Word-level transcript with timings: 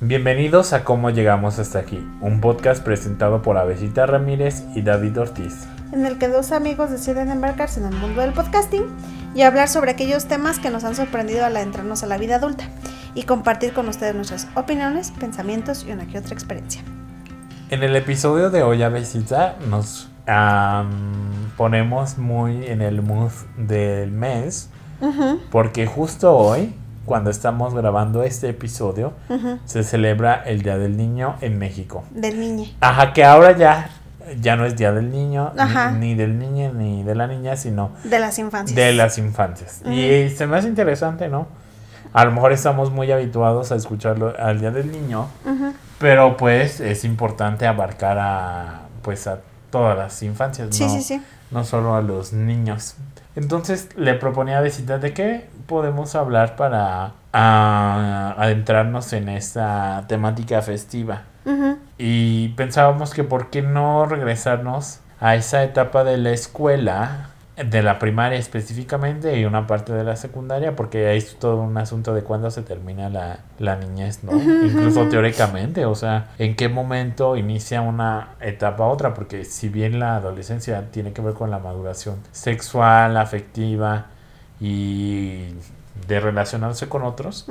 Bienvenidos 0.00 0.72
a 0.74 0.84
Cómo 0.84 1.10
Llegamos 1.10 1.58
Hasta 1.58 1.80
Aquí, 1.80 2.08
un 2.20 2.40
podcast 2.40 2.84
presentado 2.84 3.42
por 3.42 3.58
Avesita 3.58 4.06
Ramírez 4.06 4.62
y 4.76 4.82
David 4.82 5.18
Ortiz. 5.18 5.66
En 5.90 6.06
el 6.06 6.18
que 6.18 6.28
dos 6.28 6.52
amigos 6.52 6.92
deciden 6.92 7.32
embarcarse 7.32 7.80
en 7.80 7.86
el 7.86 7.96
mundo 7.96 8.20
del 8.20 8.32
podcasting 8.32 8.84
y 9.34 9.42
hablar 9.42 9.66
sobre 9.66 9.90
aquellos 9.90 10.26
temas 10.26 10.60
que 10.60 10.70
nos 10.70 10.84
han 10.84 10.94
sorprendido 10.94 11.44
al 11.44 11.56
adentrarnos 11.56 12.04
a 12.04 12.06
la 12.06 12.16
vida 12.16 12.36
adulta 12.36 12.62
y 13.14 13.24
compartir 13.24 13.72
con 13.72 13.88
ustedes 13.88 14.14
nuestras 14.14 14.46
opiniones, 14.54 15.10
pensamientos 15.18 15.84
y 15.84 15.90
una 15.90 16.06
que 16.06 16.18
otra 16.18 16.32
experiencia. 16.32 16.80
En 17.68 17.82
el 17.82 17.96
episodio 17.96 18.50
de 18.50 18.62
hoy, 18.62 18.84
Avesita, 18.84 19.56
nos 19.68 20.08
ponemos 21.56 22.18
muy 22.18 22.66
en 22.66 22.82
el 22.82 23.02
mood 23.02 23.32
del 23.56 24.12
mes 24.12 24.70
porque 25.50 25.86
justo 25.86 26.36
hoy 26.36 26.72
cuando 27.08 27.30
estamos 27.30 27.74
grabando 27.74 28.22
este 28.22 28.50
episodio, 28.50 29.14
se 29.64 29.82
celebra 29.82 30.42
el 30.44 30.60
Día 30.60 30.76
del 30.76 30.96
Niño 30.98 31.36
en 31.40 31.58
México. 31.58 32.04
Del 32.10 32.38
niño. 32.38 32.66
Ajá, 32.80 33.14
que 33.14 33.24
ahora 33.24 33.56
ya, 33.56 33.88
ya 34.38 34.56
no 34.56 34.66
es 34.66 34.76
Día 34.76 34.92
del 34.92 35.10
Niño, 35.10 35.52
ni, 35.98 36.14
del 36.14 36.38
niño 36.38 36.74
ni 36.74 37.02
de 37.02 37.14
la 37.14 37.26
niña, 37.26 37.56
sino... 37.56 37.92
De 38.04 38.18
las 38.18 38.38
infancias. 38.38 38.76
De 38.76 38.92
las 38.92 39.16
infancias. 39.16 39.80
Y 39.86 40.28
se 40.28 40.46
me 40.46 40.58
hace 40.58 40.68
interesante, 40.68 41.28
¿no? 41.28 41.48
A 42.12 42.26
lo 42.26 42.32
mejor 42.32 42.52
estamos 42.52 42.90
muy 42.90 43.10
habituados 43.10 43.72
a 43.72 43.76
escucharlo 43.76 44.34
al 44.38 44.60
Día 44.60 44.70
del 44.70 44.92
Niño, 44.92 45.28
pero 45.98 46.36
pues 46.36 46.78
es 46.80 47.04
importante 47.04 47.66
abarcar 47.66 48.18
a, 48.20 48.82
pues 49.00 49.26
a 49.26 49.40
todas 49.70 49.96
las 49.96 50.22
infancias, 50.22 50.68
sí, 50.76 50.88
sí, 50.90 51.02
sí. 51.02 51.22
no 51.50 51.64
solo 51.64 51.94
a 51.94 52.02
los 52.02 52.34
niños. 52.34 52.96
Entonces 53.34 53.88
le 53.96 54.14
proponía 54.14 54.58
a 54.58 54.60
Besita 54.60 54.98
de 54.98 55.14
qué 55.14 55.48
podemos 55.68 56.14
hablar 56.16 56.56
para 56.56 57.12
ah, 57.32 58.34
adentrarnos 58.38 59.12
en 59.12 59.28
esta 59.28 60.04
temática 60.08 60.62
festiva. 60.62 61.22
Y 61.96 62.48
pensábamos 62.50 63.14
que 63.14 63.24
por 63.24 63.48
qué 63.48 63.62
no 63.62 64.04
regresarnos 64.04 65.00
a 65.18 65.34
esa 65.34 65.64
etapa 65.64 66.04
de 66.04 66.18
la 66.18 66.30
escuela 66.30 67.30
de 67.56 67.82
la 67.82 67.98
primaria 67.98 68.38
específicamente 68.38 69.38
y 69.38 69.44
una 69.44 69.66
parte 69.66 69.92
de 69.92 70.04
la 70.04 70.14
secundaria, 70.14 70.76
porque 70.76 71.08
hay 71.08 71.20
todo 71.40 71.60
un 71.60 71.76
asunto 71.76 72.14
de 72.14 72.22
cuándo 72.22 72.50
se 72.50 72.62
termina 72.62 73.08
la, 73.08 73.40
la 73.58 73.76
niñez, 73.76 74.22
¿no? 74.22 74.32
Incluso 74.32 75.08
teóricamente, 75.08 75.84
o 75.84 75.94
sea, 75.94 76.28
en 76.38 76.54
qué 76.54 76.68
momento 76.68 77.36
inicia 77.36 77.80
una 77.80 78.34
etapa 78.40 78.84
a 78.84 78.86
otra, 78.86 79.14
porque 79.14 79.44
si 79.44 79.68
bien 79.68 79.98
la 79.98 80.16
adolescencia 80.16 80.90
tiene 80.92 81.12
que 81.12 81.20
ver 81.20 81.34
con 81.34 81.50
la 81.50 81.58
maduración 81.58 82.16
sexual, 82.30 83.16
afectiva 83.16 84.06
y 84.60 85.54
de 86.06 86.20
relacionarse 86.20 86.88
con 86.88 87.02
otros, 87.02 87.46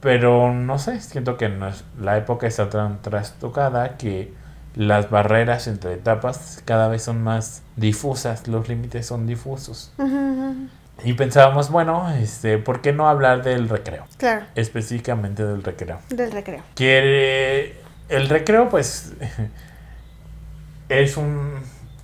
pero 0.00 0.52
no 0.52 0.78
sé, 0.78 1.00
siento 1.00 1.36
que 1.36 1.48
no 1.48 1.68
es, 1.68 1.84
la 2.00 2.16
época 2.16 2.46
está 2.46 2.68
tan 2.68 3.02
trastocada 3.02 3.96
que 3.96 4.32
las 4.74 5.10
barreras 5.10 5.66
entre 5.66 5.94
etapas 5.94 6.62
cada 6.64 6.88
vez 6.88 7.02
son 7.02 7.22
más 7.22 7.62
difusas, 7.76 8.46
los 8.46 8.68
límites 8.68 9.06
son 9.06 9.26
difusos. 9.26 9.92
Y 11.04 11.12
pensábamos, 11.14 11.70
bueno, 11.70 12.10
este, 12.10 12.58
¿por 12.58 12.80
qué 12.80 12.92
no 12.92 13.08
hablar 13.08 13.42
del 13.42 13.68
recreo? 13.68 14.04
Claro. 14.16 14.46
Específicamente 14.54 15.44
del 15.44 15.62
recreo. 15.62 16.00
Del 16.10 16.32
recreo. 16.32 16.62
Que 16.74 17.76
el 18.08 18.28
recreo, 18.28 18.68
pues, 18.68 19.14
es 20.88 21.16
un, 21.16 21.54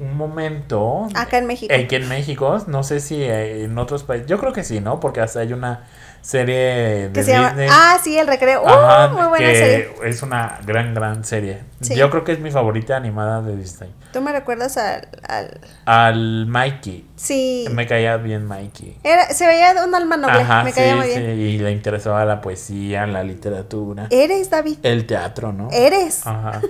un 0.04 0.16
momento. 0.16 1.08
Acá 1.14 1.38
en 1.38 1.46
México. 1.46 1.74
Aquí 1.74 1.96
en 1.96 2.08
México, 2.08 2.58
no 2.66 2.82
sé 2.82 3.00
si 3.00 3.22
en 3.22 3.76
otros 3.78 4.04
países. 4.04 4.26
Yo 4.26 4.38
creo 4.38 4.52
que 4.52 4.64
sí, 4.64 4.80
¿no? 4.80 5.00
Porque 5.00 5.20
hasta 5.20 5.40
hay 5.40 5.52
una 5.52 5.84
serie 6.24 7.10
de 7.10 7.22
se 7.22 7.34
Ah, 7.36 7.98
sí, 8.02 8.16
El 8.16 8.26
Recreo. 8.26 8.62
Uh, 8.62 9.12
muy 9.12 9.26
buena 9.28 9.46
serie. 9.46 9.90
Es 10.04 10.22
una 10.22 10.58
gran, 10.64 10.94
gran 10.94 11.24
serie. 11.24 11.60
Yo 11.80 12.08
creo 12.10 12.24
que 12.24 12.32
es 12.32 12.40
mi 12.40 12.50
favorita 12.50 12.96
animada 12.96 13.42
de 13.42 13.56
Disney. 13.56 13.90
¿Tú 14.12 14.22
me 14.22 14.32
recuerdas 14.32 14.76
al. 14.78 15.60
Al, 15.84 16.46
Mikey. 16.46 17.06
Sí. 17.16 17.66
Me 17.70 17.86
caía 17.86 18.16
bien 18.16 18.46
Mikey. 18.46 18.96
Era, 19.04 19.26
se 19.26 19.46
veía 19.46 19.74
un 19.84 19.94
alma 19.94 20.16
noble. 20.16 20.44
me 20.64 20.72
caía 20.72 20.96
muy 20.96 21.08
bien. 21.08 21.20
Sí, 21.20 21.42
y 21.42 21.58
le 21.58 21.72
interesaba 21.72 22.24
la 22.24 22.40
poesía, 22.40 23.06
la 23.06 23.22
literatura. 23.22 24.06
Eres, 24.10 24.48
David. 24.48 24.78
El 24.82 25.06
teatro, 25.06 25.52
¿no? 25.52 25.68
Eres. 25.70 26.26
Ajá. 26.26 26.62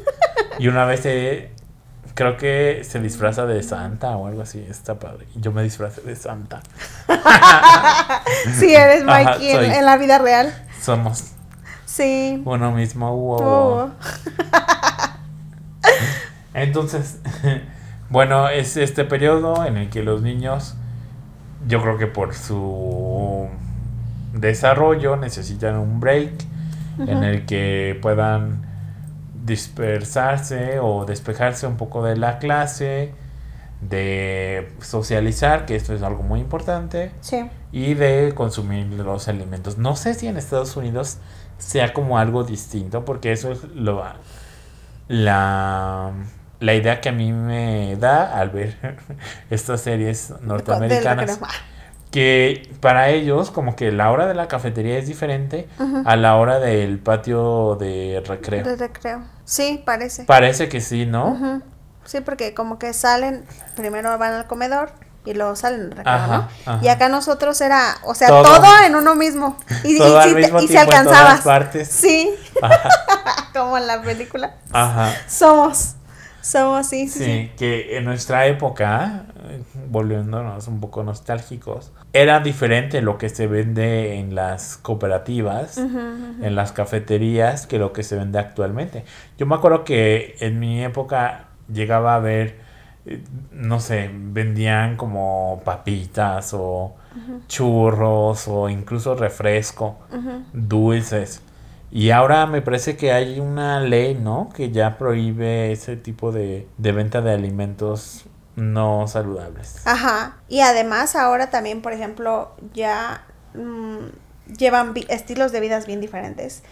Y 0.58 0.68
una 0.68 0.84
vez 0.84 1.00
se 1.00 1.53
Creo 2.14 2.36
que 2.36 2.82
se 2.84 3.00
disfraza 3.00 3.44
de 3.44 3.62
Santa 3.62 4.16
o 4.16 4.28
algo 4.28 4.42
así. 4.42 4.64
Está 4.68 4.98
padre. 4.98 5.26
Yo 5.34 5.50
me 5.50 5.62
disfrazé 5.64 6.00
de 6.02 6.14
Santa. 6.14 6.60
sí, 8.58 8.72
eres 8.72 9.04
Mikey 9.04 9.50
en, 9.50 9.84
la 9.84 9.96
vida 9.96 10.18
real. 10.18 10.54
Somos. 10.80 11.32
Sí. 11.84 12.40
Uno 12.44 12.70
mismo. 12.70 13.92
Entonces, 16.54 17.18
bueno, 18.10 18.48
es 18.48 18.76
este 18.76 19.04
periodo 19.04 19.66
en 19.66 19.76
el 19.76 19.90
que 19.90 20.04
los 20.04 20.22
niños, 20.22 20.76
yo 21.66 21.82
creo 21.82 21.98
que 21.98 22.06
por 22.06 22.34
su 22.34 23.48
desarrollo 24.32 25.16
necesitan 25.16 25.76
un 25.76 25.98
break 25.98 26.32
en 26.98 27.24
el 27.24 27.44
que 27.44 27.98
puedan 28.00 28.73
dispersarse 29.44 30.78
o 30.80 31.04
despejarse 31.04 31.66
un 31.66 31.76
poco 31.76 32.02
de 32.02 32.16
la 32.16 32.38
clase, 32.38 33.12
de 33.80 34.72
socializar, 34.80 35.66
que 35.66 35.76
esto 35.76 35.94
es 35.94 36.02
algo 36.02 36.22
muy 36.22 36.40
importante, 36.40 37.12
y 37.70 37.94
de 37.94 38.32
consumir 38.34 38.86
los 38.86 39.28
alimentos. 39.28 39.76
No 39.76 39.96
sé 39.96 40.14
si 40.14 40.26
en 40.26 40.38
Estados 40.38 40.76
Unidos 40.76 41.18
sea 41.58 41.92
como 41.92 42.18
algo 42.18 42.44
distinto, 42.44 43.04
porque 43.04 43.32
eso 43.32 43.52
es 43.52 43.64
lo, 43.64 44.02
la, 45.08 46.12
la 46.60 46.74
idea 46.74 47.00
que 47.02 47.10
a 47.10 47.12
mí 47.12 47.32
me 47.32 47.96
da 47.96 48.38
al 48.38 48.48
ver 48.48 48.98
estas 49.50 49.82
series 49.82 50.32
norteamericanas 50.40 51.38
que 52.10 52.70
para 52.78 53.08
ellos 53.08 53.50
como 53.50 53.74
que 53.74 53.90
la 53.90 54.12
hora 54.12 54.28
de 54.28 54.34
la 54.34 54.46
cafetería 54.46 54.96
es 54.98 55.08
diferente 55.08 55.68
a 56.04 56.14
la 56.14 56.36
hora 56.36 56.60
del 56.60 57.00
patio 57.00 57.74
de 57.74 58.22
recreo. 58.24 58.64
De 58.64 58.76
recreo. 58.76 59.33
Sí, 59.44 59.82
parece. 59.84 60.24
Parece 60.24 60.68
que 60.68 60.80
sí, 60.80 61.06
¿no? 61.06 61.62
Sí, 62.04 62.20
porque 62.20 62.54
como 62.54 62.78
que 62.78 62.92
salen, 62.92 63.44
primero 63.76 64.16
van 64.18 64.34
al 64.34 64.46
comedor 64.46 64.92
y 65.24 65.32
luego 65.32 65.56
salen 65.56 65.82
al 65.82 65.90
recreo, 65.92 66.26
¿no? 66.26 66.82
Y 66.82 66.88
acá 66.88 67.08
nosotros 67.08 67.60
era, 67.60 67.96
o 68.04 68.14
sea, 68.14 68.28
todo, 68.28 68.64
en 68.84 68.94
uno 68.94 69.14
mismo. 69.14 69.56
Y, 69.84 69.96
y, 69.96 70.68
se 70.68 70.78
alcanzaba. 70.78 71.40
Sí. 71.84 72.30
como 73.54 73.78
en 73.78 73.86
la 73.86 74.02
película. 74.02 74.54
Ajá. 74.72 75.14
Somos. 75.26 75.94
Sí. 77.24 77.50
que 77.56 77.96
en 77.96 78.04
nuestra 78.04 78.46
época, 78.46 79.24
volviéndonos 79.90 80.68
un 80.68 80.80
poco 80.80 81.02
nostálgicos, 81.02 81.92
era 82.12 82.40
diferente 82.40 83.00
lo 83.00 83.16
que 83.18 83.28
se 83.28 83.46
vende 83.46 84.18
en 84.18 84.34
las 84.34 84.76
cooperativas, 84.76 85.78
en 85.78 86.54
las 86.54 86.72
cafeterías, 86.72 87.66
que 87.66 87.78
lo 87.78 87.92
que 87.92 88.02
se 88.02 88.16
vende 88.16 88.38
actualmente. 88.38 89.04
Yo 89.38 89.46
me 89.46 89.54
acuerdo 89.54 89.84
que 89.84 90.36
en 90.40 90.58
mi 90.58 90.84
época 90.84 91.46
llegaba 91.72 92.14
a 92.14 92.18
ver, 92.18 92.58
eh, 93.06 93.22
no 93.52 93.80
sé, 93.80 94.10
vendían 94.12 94.96
como 94.96 95.62
papitas 95.64 96.52
o 96.54 96.94
churros 97.48 98.48
o 98.48 98.68
incluso 98.68 99.14
refresco, 99.14 99.98
dulces. 100.52 101.40
Y 101.94 102.10
ahora 102.10 102.46
me 102.46 102.60
parece 102.60 102.96
que 102.96 103.12
hay 103.12 103.38
una 103.38 103.78
ley, 103.78 104.16
¿no? 104.16 104.50
Que 104.52 104.72
ya 104.72 104.98
prohíbe 104.98 105.70
ese 105.70 105.96
tipo 105.96 106.32
de, 106.32 106.66
venta 106.76 107.20
de 107.20 107.32
alimentos 107.32 108.24
no 108.56 109.06
saludables. 109.06 109.86
Ajá. 109.86 110.38
Y 110.48 110.58
además 110.58 111.14
ahora 111.14 111.50
también, 111.50 111.82
por 111.82 111.92
ejemplo, 111.92 112.50
ya 112.72 113.24
mm, 113.54 114.56
llevan 114.58 114.92
estilos 115.06 115.52
de 115.52 115.60
vidas 115.60 115.86
bien 115.86 116.00
diferentes. 116.00 116.64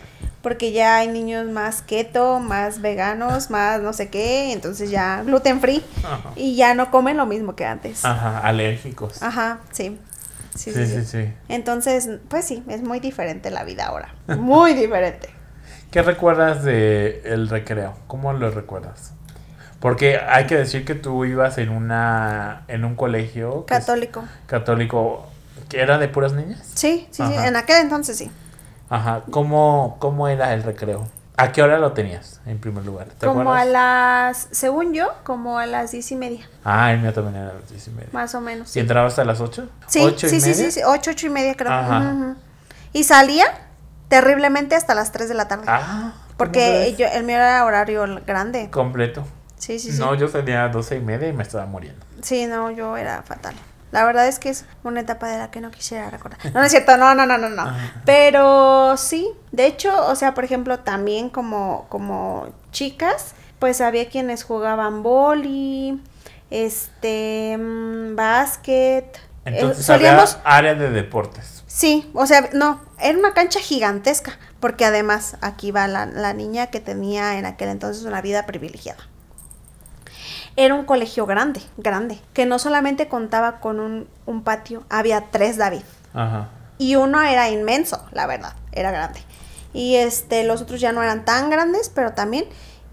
Porque 0.42 0.72
ya 0.72 0.96
hay 0.96 1.06
niños 1.06 1.48
más 1.48 1.82
keto, 1.82 2.40
más 2.40 2.80
veganos, 2.80 3.48
más 3.48 3.80
no 3.80 3.92
sé 3.92 4.10
qué, 4.10 4.52
entonces 4.52 4.90
ya 4.90 5.22
gluten 5.22 5.60
free. 5.60 5.84
Y 6.34 6.56
ya 6.56 6.74
no 6.74 6.90
comen 6.90 7.16
lo 7.16 7.26
mismo 7.26 7.54
que 7.54 7.64
antes. 7.64 8.04
Ajá, 8.04 8.40
alérgicos. 8.40 9.22
Ajá, 9.22 9.60
sí. 9.70 10.00
Sí 10.54 10.72
sí, 10.72 11.04
sí 11.04 11.32
Entonces, 11.48 12.08
pues 12.28 12.44
sí, 12.44 12.62
es 12.68 12.82
muy 12.82 13.00
diferente 13.00 13.50
la 13.50 13.64
vida 13.64 13.86
ahora. 13.86 14.14
Muy 14.38 14.74
diferente. 14.74 15.30
¿Qué 15.90 16.02
recuerdas 16.02 16.62
de 16.64 17.22
el 17.24 17.48
recreo? 17.48 17.94
¿Cómo 18.06 18.32
lo 18.32 18.50
recuerdas? 18.50 19.12
Porque 19.80 20.18
hay 20.18 20.46
que 20.46 20.56
decir 20.56 20.84
que 20.84 20.94
tú 20.94 21.24
ibas 21.24 21.58
en 21.58 21.68
una 21.68 22.62
en 22.68 22.84
un 22.84 22.94
colegio 22.94 23.66
católico. 23.66 24.24
católico 24.46 25.26
que 25.68 25.80
era 25.80 25.98
de 25.98 26.08
puras 26.08 26.32
niñas. 26.32 26.60
Sí, 26.74 27.08
sí, 27.10 27.22
sí, 27.26 27.34
en 27.34 27.56
aquel 27.56 27.82
entonces 27.82 28.16
sí. 28.16 28.30
Ajá, 28.88 29.22
¿cómo 29.30 29.96
cómo 29.98 30.28
era 30.28 30.54
el 30.54 30.62
recreo? 30.62 31.08
¿A 31.36 31.50
qué 31.50 31.62
hora 31.62 31.78
lo 31.78 31.92
tenías, 31.92 32.40
en 32.44 32.58
primer 32.58 32.84
lugar? 32.84 33.08
como 33.20 33.52
a 33.52 33.64
las, 33.64 34.48
según 34.50 34.92
yo, 34.92 35.12
como 35.24 35.58
a 35.58 35.66
las 35.66 35.92
diez 35.92 36.12
y 36.12 36.16
media. 36.16 36.48
Ah, 36.64 36.92
el 36.92 37.00
mío 37.00 37.12
también 37.12 37.36
era 37.36 37.50
a 37.50 37.54
las 37.54 37.68
diez 37.70 37.88
y 37.88 37.90
media. 37.90 38.10
Más 38.12 38.34
o 38.34 38.40
menos. 38.40 38.76
¿Y 38.76 38.80
entraba 38.80 39.06
hasta 39.06 39.24
las 39.24 39.40
ocho? 39.40 39.68
Sí, 39.86 40.14
sí, 40.18 40.40
sí, 40.40 40.54
sí, 40.54 40.80
ocho, 40.84 41.10
ocho 41.10 41.26
y 41.26 41.30
media 41.30 41.54
creo. 41.56 41.72
Ajá. 41.72 42.36
Y 42.92 43.04
salía 43.04 43.46
terriblemente 44.08 44.74
hasta 44.74 44.94
las 44.94 45.10
3 45.10 45.30
de 45.30 45.34
la 45.34 45.48
tarde. 45.48 45.64
Ah. 45.66 46.12
¿cómo 46.12 46.36
porque 46.36 46.94
yo, 46.98 47.06
el 47.06 47.24
mío 47.24 47.36
era 47.36 47.64
horario 47.64 48.04
grande. 48.26 48.68
Completo. 48.70 49.24
Sí, 49.56 49.78
sí, 49.78 49.92
sí. 49.92 49.98
No, 49.98 50.14
yo 50.14 50.28
tenía 50.28 50.68
doce 50.68 50.96
y 50.96 51.00
media 51.00 51.28
y 51.28 51.32
me 51.32 51.44
estaba 51.44 51.64
muriendo. 51.66 52.04
Sí, 52.20 52.46
no, 52.46 52.70
yo 52.70 52.96
era 52.96 53.22
fatal. 53.22 53.54
La 53.92 54.04
verdad 54.04 54.26
es 54.26 54.38
que 54.38 54.48
es 54.48 54.64
una 54.84 55.00
etapa 55.00 55.28
de 55.28 55.38
la 55.38 55.50
que 55.50 55.60
no 55.60 55.70
quisiera 55.70 56.10
recordar. 56.10 56.38
No, 56.46 56.60
no 56.60 56.62
es 56.64 56.72
cierto, 56.72 56.96
no, 56.96 57.14
no, 57.14 57.26
no, 57.26 57.38
no, 57.38 57.50
no. 57.50 57.62
Ajá. 57.62 58.02
Pero 58.04 58.96
sí, 58.96 59.28
de 59.52 59.66
hecho, 59.66 59.94
o 60.08 60.16
sea, 60.16 60.34
por 60.34 60.44
ejemplo, 60.44 60.80
también 60.80 61.28
como, 61.28 61.86
como 61.90 62.48
chicas, 62.70 63.34
pues 63.58 63.80
había 63.82 64.08
quienes 64.08 64.44
jugaban 64.44 65.02
boli, 65.02 66.02
este, 66.50 67.56
mm, 67.58 68.16
básquet. 68.16 69.04
Eh, 69.16 69.20
Entonces 69.44 69.84
solíamos, 69.84 70.38
había 70.44 70.56
área 70.56 70.74
de 70.74 70.90
deportes. 70.90 71.62
sí, 71.66 72.10
o 72.14 72.26
sea, 72.26 72.48
no, 72.54 72.80
era 72.98 73.18
una 73.18 73.34
cancha 73.34 73.60
gigantesca, 73.60 74.38
porque 74.58 74.84
además 74.86 75.36
aquí 75.42 75.70
va 75.70 75.86
la, 75.86 76.06
la 76.06 76.32
niña 76.32 76.68
que 76.68 76.80
tenía 76.80 77.38
en 77.38 77.44
aquel 77.46 77.68
entonces 77.68 78.04
una 78.04 78.22
vida 78.22 78.46
privilegiada. 78.46 79.02
Era 80.56 80.74
un 80.74 80.84
colegio 80.84 81.24
grande, 81.26 81.62
grande, 81.76 82.18
que 82.34 82.44
no 82.46 82.58
solamente 82.58 83.08
contaba 83.08 83.60
con 83.60 83.80
un, 83.80 84.08
un 84.26 84.42
patio, 84.44 84.84
había 84.90 85.30
tres, 85.30 85.56
David. 85.56 85.82
Ajá. 86.14 86.48
Y 86.78 86.96
uno 86.96 87.22
era 87.22 87.48
inmenso, 87.48 88.04
la 88.12 88.26
verdad, 88.26 88.54
era 88.72 88.90
grande. 88.90 89.20
Y 89.72 89.96
este, 89.96 90.44
los 90.44 90.60
otros 90.60 90.80
ya 90.80 90.92
no 90.92 91.02
eran 91.02 91.24
tan 91.24 91.48
grandes, 91.48 91.88
pero 91.88 92.12
también. 92.12 92.44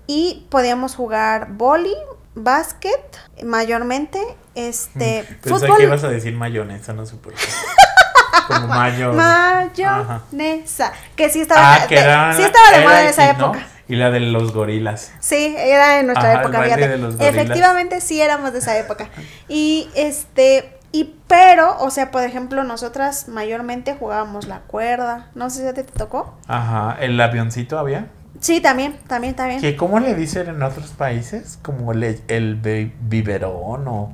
Y 0.07 0.47
podíamos 0.49 0.95
jugar 0.95 1.49
boli, 1.51 1.93
básquet, 2.35 3.17
mayormente, 3.43 4.21
este, 4.55 5.25
Pensé 5.41 5.65
fútbol. 5.65 5.77
que 5.77 5.83
ibas 5.83 6.03
a 6.03 6.09
decir 6.09 6.33
mayonesa, 6.35 6.93
no 6.93 7.05
sé 7.05 7.15
por 7.17 7.33
qué. 7.33 7.41
Como 8.47 8.67
mayo. 8.67 9.11
Ajá. 9.19 10.21
Mayonesa. 10.31 10.91
Que 11.15 11.29
sí 11.29 11.41
estaba, 11.41 11.75
Ah, 11.75 11.87
que 11.87 11.95
de, 11.95 12.01
era. 12.01 12.33
sí 12.35 12.41
estaba 12.43 12.77
de 12.77 12.83
moda 12.83 13.01
en 13.01 13.07
esa 13.07 13.33
¿no? 13.33 13.51
Y 13.89 13.95
la 13.97 14.11
de 14.11 14.21
los 14.21 14.53
gorilas. 14.53 15.11
Sí, 15.19 15.55
era 15.57 15.99
en 15.99 16.05
nuestra 16.05 16.31
Ajá, 16.31 16.41
el 16.41 16.45
época, 16.47 16.63
fíjate. 16.63 16.87
de 16.87 16.97
los. 16.99 17.19
Efectivamente, 17.19 17.99
sí 17.99 18.21
éramos 18.21 18.53
de 18.53 18.59
esa 18.59 18.77
época. 18.77 19.09
Y 19.49 19.89
este, 19.95 20.77
y 20.91 21.15
pero, 21.27 21.75
o 21.79 21.89
sea, 21.89 22.11
por 22.11 22.23
ejemplo, 22.23 22.63
nosotras 22.63 23.27
mayormente 23.27 23.95
jugábamos 23.99 24.47
la 24.47 24.59
cuerda. 24.61 25.29
No 25.35 25.49
sé 25.49 25.61
si 25.63 25.67
a 25.67 25.73
ti 25.73 25.83
te 25.83 25.91
tocó. 25.91 26.37
Ajá. 26.47 26.95
¿El 27.01 27.19
avioncito 27.19 27.77
había? 27.77 28.07
Sí, 28.39 28.61
también, 28.61 28.97
también, 29.07 29.35
también. 29.35 29.59
¿Que 29.59 29.75
¿Cómo 29.75 29.99
le 29.99 30.15
dicen 30.15 30.47
en 30.47 30.63
otros 30.63 30.91
países? 30.91 31.59
Como 31.61 31.93
le- 31.93 32.21
el 32.29 32.55
be- 32.55 32.93
biberón 33.01 33.87
o 33.87 34.13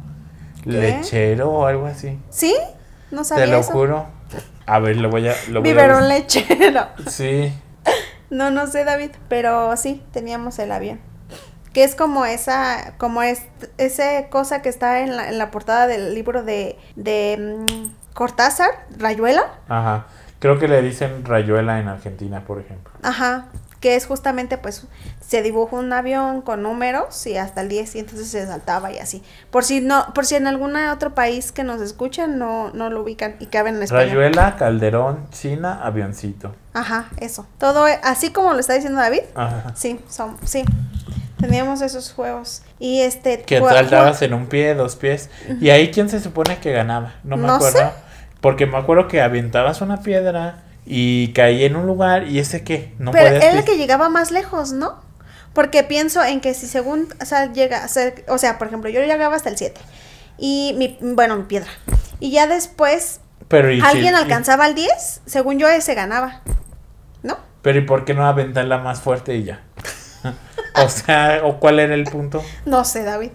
lechero 0.63 1.51
o 1.51 1.65
algo 1.67 1.85
así. 1.85 2.17
¿Sí? 2.29 2.55
No 3.11 3.23
sabía 3.23 3.45
Te 3.45 3.51
lo 3.51 3.57
eso. 3.59 3.71
juro. 3.71 4.07
A 4.65 4.79
ver, 4.79 4.97
lo 4.97 5.09
voy 5.09 5.27
a. 5.27 5.35
Lo 5.49 5.61
voy 5.61 5.69
Biberón 5.69 6.07
lechero. 6.07 6.87
Sí. 7.07 7.53
No, 8.29 8.51
no 8.51 8.67
sé, 8.67 8.83
David, 8.83 9.11
pero 9.29 9.75
sí, 9.77 10.03
teníamos 10.11 10.59
el 10.59 10.71
avión. 10.71 10.99
Que 11.73 11.83
es 11.83 11.95
como 11.95 12.25
esa, 12.25 12.93
como 12.97 13.21
es, 13.21 13.43
esa 13.77 14.29
cosa 14.29 14.61
que 14.61 14.69
está 14.69 15.01
en 15.01 15.15
la, 15.15 15.29
en 15.29 15.37
la 15.37 15.51
portada 15.51 15.87
del 15.87 16.13
libro 16.15 16.43
de, 16.43 16.77
de 16.95 17.65
mm, 17.69 18.13
Cortázar, 18.13 18.69
Rayuela. 18.97 19.43
Ajá. 19.67 20.07
Creo 20.39 20.59
que 20.59 20.67
le 20.67 20.81
dicen 20.81 21.25
rayuela 21.25 21.79
en 21.79 21.87
Argentina, 21.87 22.41
por 22.45 22.59
ejemplo. 22.59 22.93
Ajá, 23.01 23.45
que 23.85 23.95
es 23.95 24.07
justamente 24.07 24.57
pues 24.57 24.87
se 25.21 25.43
dibuja 25.43 25.75
un 25.75 25.93
avión 25.93 26.41
con 26.41 26.63
números 26.63 27.27
y 27.27 27.37
hasta 27.37 27.61
el 27.61 27.69
10 27.69 27.93
y 27.97 27.99
entonces 27.99 28.27
se 28.29 28.47
saltaba 28.47 28.91
y 28.91 28.97
así. 28.97 29.21
Por 29.51 29.63
si 29.63 29.79
no, 29.79 30.11
por 30.15 30.25
si 30.25 30.33
en 30.33 30.47
algún 30.47 30.75
otro 30.75 31.13
país 31.13 31.51
que 31.51 31.63
nos 31.63 31.79
escuchan 31.81 32.39
no, 32.39 32.71
no 32.73 32.89
lo 32.89 33.03
ubican 33.03 33.35
y 33.39 33.45
caben 33.45 33.75
en 33.75 33.83
español. 33.83 34.07
Rayuela, 34.07 34.55
calderón, 34.55 35.27
china, 35.29 35.81
avioncito. 35.83 36.55
Ajá, 36.73 37.09
eso. 37.17 37.45
Todo 37.59 37.87
e- 37.87 37.99
así 38.01 38.31
como 38.31 38.53
lo 38.53 38.59
está 38.59 38.73
diciendo 38.73 38.99
David. 38.99 39.21
Ajá. 39.35 39.71
Sí, 39.75 39.99
son, 40.09 40.35
sí. 40.43 40.63
Teníamos 41.39 41.83
esos 41.83 42.11
juegos. 42.11 42.63
Y 42.79 43.01
este 43.01 43.43
Que 43.43 43.59
saltabas 43.61 44.19
en 44.23 44.33
un 44.33 44.47
pie, 44.47 44.73
dos 44.73 44.95
pies. 44.95 45.29
¿Y 45.61 45.69
ahí 45.69 45.91
quién 45.91 46.09
se 46.09 46.19
supone 46.19 46.57
que 46.57 46.71
ganaba? 46.71 47.13
No 47.23 47.37
me 47.37 47.45
No 47.45 47.53
acuerdo. 47.53 47.77
sé. 47.77 47.85
Porque 48.41 48.65
me 48.65 48.77
acuerdo 48.77 49.07
que 49.07 49.21
aventabas 49.21 49.81
una 49.81 50.01
piedra 50.01 50.63
y 50.85 51.33
caía 51.33 51.65
en 51.65 51.75
un 51.75 51.87
lugar 51.87 52.27
y 52.27 52.39
ese 52.39 52.63
qué, 52.63 52.93
no 52.99 53.11
Pero 53.11 53.25
podías 53.27 53.43
era 53.43 53.59
el 53.59 53.65
que 53.65 53.77
llegaba 53.77 54.09
más 54.09 54.31
lejos, 54.31 54.71
¿no? 54.71 55.01
Porque 55.53 55.83
pienso 55.83 56.23
en 56.23 56.41
que 56.41 56.53
si 56.53 56.67
según, 56.67 57.07
o 57.21 57.25
sea, 57.25 57.51
llega 57.51 57.83
a 57.83 57.87
ser, 57.87 58.25
o 58.27 58.37
sea, 58.37 58.57
por 58.57 58.67
ejemplo, 58.67 58.89
yo 58.89 58.99
llegaba 59.01 59.35
hasta 59.35 59.49
el 59.49 59.57
7 59.57 59.79
y 60.37 60.75
mi, 60.77 60.97
bueno, 61.01 61.37
mi 61.37 61.43
piedra. 61.43 61.69
Y 62.19 62.31
ya 62.31 62.45
después 62.47 63.21
Pero 63.47 63.71
¿y 63.71 63.79
si- 63.79 63.85
alguien 63.85 64.13
y- 64.13 64.17
alcanzaba 64.17 64.67
el 64.67 64.75
10, 64.75 65.21
según 65.25 65.57
yo 65.59 65.67
ese 65.69 65.95
ganaba. 65.95 66.41
¿No? 67.23 67.37
Pero 67.61 67.79
¿y 67.79 67.81
por 67.85 68.05
qué 68.05 68.13
no 68.13 68.27
aventarla 68.27 68.77
más 68.79 68.99
fuerte 69.01 69.35
y 69.35 69.45
ya? 69.45 69.61
o 70.83 70.89
sea, 70.89 71.39
¿o 71.43 71.59
cuál 71.59 71.79
era 71.79 71.95
el 71.95 72.03
punto? 72.03 72.43
No 72.65 72.83
sé, 72.85 73.03
David. 73.03 73.31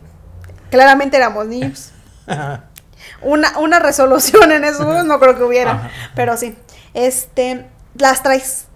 Claramente 0.70 1.16
éramos 1.16 1.46
niños. 1.46 1.90
Una, 3.22 3.58
una 3.58 3.78
resolución 3.80 4.52
en 4.52 4.64
eso 4.64 5.02
no 5.04 5.18
creo 5.18 5.36
que 5.36 5.42
hubiera, 5.42 5.72
Ajá. 5.72 5.90
pero 6.14 6.36
sí. 6.36 6.54
Este, 6.94 7.66
las 7.94 8.22
traes. 8.22 8.66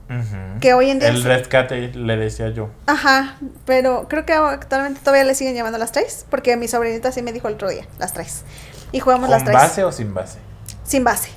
Que 0.60 0.74
hoy 0.74 0.90
en 0.90 1.00
día 1.00 1.08
El 1.08 1.24
rescate, 1.24 1.88
le 1.88 2.16
decía 2.16 2.50
yo. 2.50 2.68
Ajá, 2.86 3.36
pero 3.64 4.06
creo 4.08 4.24
que 4.26 4.34
actualmente 4.34 5.00
todavía 5.00 5.24
le 5.24 5.34
siguen 5.34 5.54
llamando 5.56 5.78
las 5.78 5.92
traes, 5.92 6.26
porque 6.30 6.56
mi 6.56 6.68
sobrinita 6.68 7.10
sí 7.10 7.22
me 7.22 7.32
dijo 7.32 7.48
el 7.48 7.54
otro 7.54 7.68
día, 7.70 7.86
las 7.98 8.12
traes. 8.12 8.44
Y 8.92 9.00
jugamos 9.00 9.28
las 9.28 9.42
¿Con 9.42 9.52
traes. 9.52 9.68
base 9.70 9.82
o 9.84 9.90
sin 9.90 10.12
base? 10.14 10.38
Sin 10.84 11.02
base. 11.04 11.30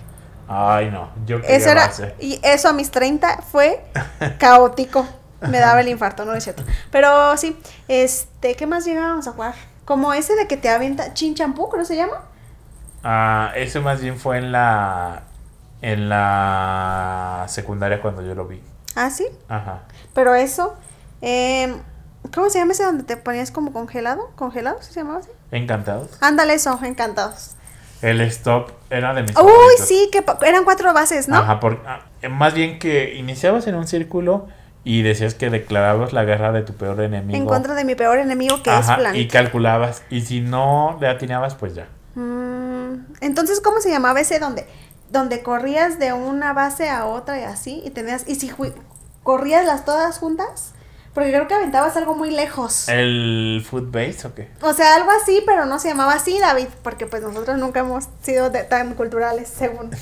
Ay, 0.49 0.91
no, 0.91 1.09
yo 1.25 1.37
Eso 1.39 1.69
era, 1.71 1.87
base. 1.87 2.13
y 2.19 2.39
eso 2.43 2.69
a 2.69 2.73
mis 2.73 2.91
30 2.91 3.41
fue 3.41 3.83
caótico. 4.37 5.07
Me 5.41 5.59
daba 5.59 5.79
el 5.81 5.87
infarto, 5.87 6.25
no 6.25 6.33
es 6.33 6.43
cierto. 6.43 6.63
Pero 6.91 7.35
sí, 7.37 7.57
este, 7.87 8.55
¿qué 8.55 8.67
más 8.67 8.85
llegábamos 8.85 9.27
a 9.27 9.31
jugar? 9.31 9.53
Como 9.85 10.13
ese 10.13 10.35
de 10.35 10.45
que 10.47 10.57
te 10.57 10.69
avienta 10.69 11.13
chin 11.13 11.35
champú, 11.35 11.69
que 11.69 11.85
se 11.85 11.95
llama. 11.95 12.21
Ah, 13.03 13.51
eso 13.55 13.81
más 13.81 14.01
bien 14.01 14.17
fue 14.19 14.37
en 14.39 14.51
la 14.51 15.23
en 15.81 16.09
la 16.09 17.45
secundaria 17.47 18.01
cuando 18.01 18.21
yo 18.21 18.35
lo 18.35 18.45
vi. 18.45 18.61
Ah, 18.95 19.09
sí. 19.09 19.27
Ajá. 19.47 19.83
Pero 20.13 20.33
eso, 20.35 20.75
em, 21.21 21.77
¿cómo 22.33 22.49
se 22.49 22.59
llama 22.59 22.71
ese 22.73 22.83
donde 22.83 23.03
te 23.03 23.17
ponías 23.17 23.51
como 23.51 23.71
congelado? 23.73 24.31
¿Congelado 24.35 24.81
se 24.81 24.93
llamaba 24.93 25.19
así? 25.19 25.29
Encantados. 25.51 26.09
Ándale 26.21 26.55
eso, 26.55 26.79
encantados. 26.83 27.51
El 28.01 28.21
stop 28.21 28.71
era 28.89 29.13
de 29.13 29.21
mis 29.23 29.31
Uy, 29.31 29.35
favoritos. 29.35 29.87
sí, 29.87 30.09
que 30.11 30.23
eran 30.45 30.63
cuatro 30.65 30.93
bases, 30.93 31.27
¿no? 31.27 31.37
Ajá, 31.37 31.59
por- 31.59 31.81
ah, 31.87 32.01
más 32.29 32.53
bien 32.53 32.79
que 32.79 33.15
iniciabas 33.15 33.65
en 33.67 33.75
un 33.75 33.87
círculo 33.87 34.47
y 34.83 35.01
decías 35.01 35.33
que 35.35 35.49
declarabas 35.49 36.13
la 36.13 36.23
guerra 36.23 36.51
de 36.51 36.61
tu 36.61 36.73
peor 36.73 37.01
enemigo. 37.01 37.37
En 37.37 37.45
contra 37.45 37.73
de 37.73 37.83
mi 37.85 37.95
peor 37.95 38.19
enemigo 38.19 38.61
que 38.63 38.69
Ajá, 38.69 38.93
es 38.93 38.99
Planeta. 38.99 39.17
y 39.17 39.27
calculabas. 39.27 40.03
Y 40.09 40.21
si 40.21 40.41
no 40.41 40.97
le 41.01 41.07
atinabas, 41.07 41.55
pues 41.55 41.73
ya. 41.75 41.87
Mm, 42.15 43.05
entonces, 43.21 43.61
¿cómo 43.61 43.79
se 43.79 43.89
llamaba 43.89 44.19
ese 44.19 44.39
donde, 44.39 44.67
donde 45.09 45.41
corrías 45.43 45.99
de 45.99 46.13
una 46.13 46.53
base 46.53 46.89
a 46.89 47.05
otra 47.05 47.39
y 47.39 47.43
así? 47.43 47.81
Y 47.85 47.91
tenías, 47.91 48.23
y 48.27 48.35
si 48.35 48.51
corrías 49.23 49.65
las 49.65 49.85
todas 49.85 50.19
juntas, 50.19 50.73
porque 51.13 51.31
creo 51.31 51.47
que 51.47 51.55
aventabas 51.55 51.97
algo 51.97 52.15
muy 52.15 52.29
lejos. 52.31 52.87
¿El 52.89 53.65
foot 53.67 53.91
base 53.91 54.27
o 54.27 54.35
qué? 54.35 54.49
O 54.61 54.73
sea, 54.73 54.95
algo 54.95 55.09
así, 55.11 55.41
pero 55.45 55.65
no 55.65 55.79
se 55.79 55.89
llamaba 55.89 56.13
así, 56.13 56.37
David, 56.39 56.67
porque 56.83 57.07
pues 57.07 57.23
nosotros 57.23 57.57
nunca 57.57 57.79
hemos 57.79 58.05
sido 58.21 58.49
de- 58.49 58.63
tan 58.63 58.93
culturales, 58.93 59.47
según. 59.49 59.89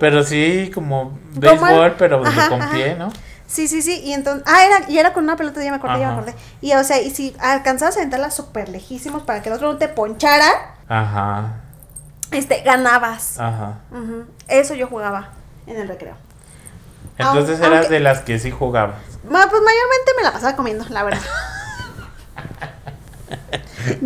Pero 0.00 0.22
sí, 0.22 0.70
como 0.72 1.18
béisbol, 1.34 1.96
pero 1.98 2.24
ajá, 2.24 2.48
con 2.48 2.62
ajá. 2.62 2.70
pie, 2.72 2.94
¿no? 2.96 3.10
Sí, 3.46 3.68
sí, 3.68 3.82
sí, 3.82 4.00
y 4.02 4.12
entonces, 4.12 4.42
ah, 4.46 4.64
era, 4.64 4.90
y 4.90 4.98
era 4.98 5.12
con 5.12 5.24
una 5.24 5.36
pelota, 5.36 5.62
ya 5.62 5.70
me 5.70 5.76
acordé, 5.76 6.00
ya 6.00 6.08
me 6.08 6.12
acordé. 6.14 6.34
Y 6.60 6.72
o 6.72 6.82
sea, 6.84 7.00
y 7.00 7.10
si 7.10 7.36
alcanzabas 7.38 7.96
a 7.96 8.00
aventarla 8.00 8.30
súper 8.30 8.68
lejísimos 8.68 9.22
para 9.22 9.42
que 9.42 9.48
el 9.50 9.54
otro 9.54 9.72
no 9.72 9.78
te 9.78 9.88
ponchara, 9.88 10.74
Ajá. 10.88 11.60
Este, 12.30 12.62
ganabas. 12.62 13.38
Ajá. 13.38 13.78
Eso 14.48 14.74
yo 14.74 14.86
jugaba 14.86 15.30
en 15.66 15.76
el 15.80 15.88
recreo. 15.88 16.14
Entonces 17.18 17.60
eras 17.60 17.88
de 17.88 18.00
las 18.00 18.20
que 18.20 18.38
sí 18.38 18.50
jugabas. 18.50 18.96
Pues 19.22 19.32
mayormente 19.32 20.12
me 20.16 20.22
la 20.22 20.32
pasaba 20.32 20.56
comiendo, 20.56 20.84
la 20.90 21.02
verdad. 21.02 21.22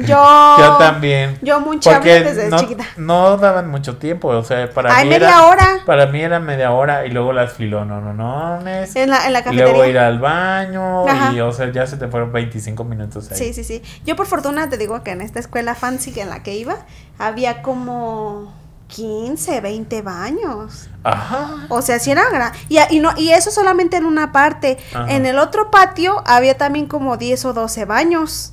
yo. 0.07 0.57
Yo 0.59 0.77
también. 0.79 1.39
Yo 1.43 1.59
chable 1.79 1.81
Porque 1.83 2.21
desde 2.23 2.49
no, 2.49 2.59
chiquita. 2.59 2.85
no 2.97 3.37
daban 3.37 3.69
mucho 3.71 3.97
tiempo, 3.97 4.29
o 4.29 4.45
sea, 4.45 4.71
para 4.71 4.95
Ay, 4.95 5.05
mí 5.05 5.11
media 5.11 5.29
era, 5.29 5.47
hora. 5.47 5.69
Para 5.87 6.07
mí 6.07 6.21
era 6.21 6.41
media 6.41 6.73
hora 6.73 7.07
y 7.07 7.11
luego 7.11 7.33
las 7.33 7.53
filononones. 7.53 8.95
En 8.97 9.11
la, 9.11 9.27
en 9.27 9.33
la 9.33 9.41
y 9.41 9.57
luego 9.57 9.85
ir 9.85 9.95
cafetería. 9.95 10.07
al 10.07 10.19
baño 10.19 11.09
Ajá. 11.09 11.33
y, 11.33 11.41
o 11.41 11.53
sea, 11.53 11.71
ya 11.73 11.87
se 11.87 11.97
te 11.97 12.09
fueron 12.09 12.33
25 12.33 12.85
minutos 12.85 13.31
ahí. 13.31 13.39
Sí, 13.39 13.53
sí, 13.53 13.65
sí. 13.65 13.83
Yo 14.05 14.17
por 14.17 14.27
fortuna 14.27 14.69
te 14.69 14.77
digo 14.77 15.03
que 15.03 15.11
en 15.13 15.21
esta 15.21 15.39
escuela 15.41 15.75
fancy 15.75 16.19
en 16.21 16.31
la 16.31 16.43
que 16.43 16.55
iba, 16.55 16.77
había 17.19 17.63
como 17.63 18.53
15, 18.89 19.61
20 19.61 20.03
baños. 20.03 20.89
Ajá. 21.05 21.67
O 21.69 21.81
sea, 21.83 21.99
si 21.99 22.11
era 22.11 22.29
gran... 22.31 22.53
Y, 22.69 22.79
y, 22.91 23.01
no, 23.01 23.13
y 23.17 23.31
eso 23.31 23.51
solamente 23.51 23.97
en 23.97 24.05
una 24.05 24.33
parte. 24.33 24.79
Ajá. 24.93 25.11
En 25.13 25.27
el 25.27 25.39
otro 25.39 25.71
patio 25.71 26.23
había 26.27 26.57
también 26.57 26.87
como 26.87 27.17
10 27.17 27.45
o 27.47 27.53
12 27.53 27.85
baños. 27.85 28.53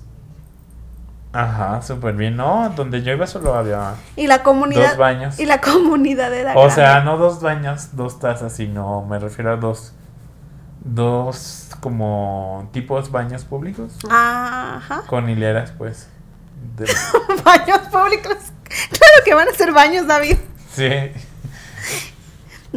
Ajá, 1.34 1.82
súper 1.82 2.16
bien. 2.16 2.36
No, 2.36 2.70
donde 2.76 3.04
yo 3.04 3.12
iba 3.12 3.28
solo 3.28 3.54
había 3.54 3.94
Y 4.16 4.28
la 4.28 4.42
comunidad. 4.44 4.90
dos 4.90 4.98
baños. 4.98 5.40
Y 5.40 5.46
la 5.46 5.60
comunidad 5.62 6.34
era 6.34 6.52
O 6.54 6.56
grande. 6.62 6.76
sea, 6.76 7.02
no 7.02 7.18
dos 7.18 7.42
baños, 7.42 7.90
dos 7.96 8.20
tazas, 8.20 8.54
sino 8.54 9.04
me 9.06 9.20
refiero 9.20 9.52
a 9.52 9.56
dos. 9.58 9.94
Dos 10.84 11.70
como 11.82 12.70
tipos 12.72 13.12
baños 13.12 13.44
públicos. 13.44 13.98
Ajá. 14.10 15.04
Con 15.08 15.30
hileras, 15.30 15.72
pues. 15.78 16.08
de- 16.76 16.86
baños 17.46 17.80
públicos. 17.92 18.38
Claro 18.90 19.24
que 19.24 19.34
van 19.34 19.48
a 19.48 19.52
ser 19.54 19.72
baños, 19.72 20.08
David. 20.08 20.38
sí. 20.74 20.90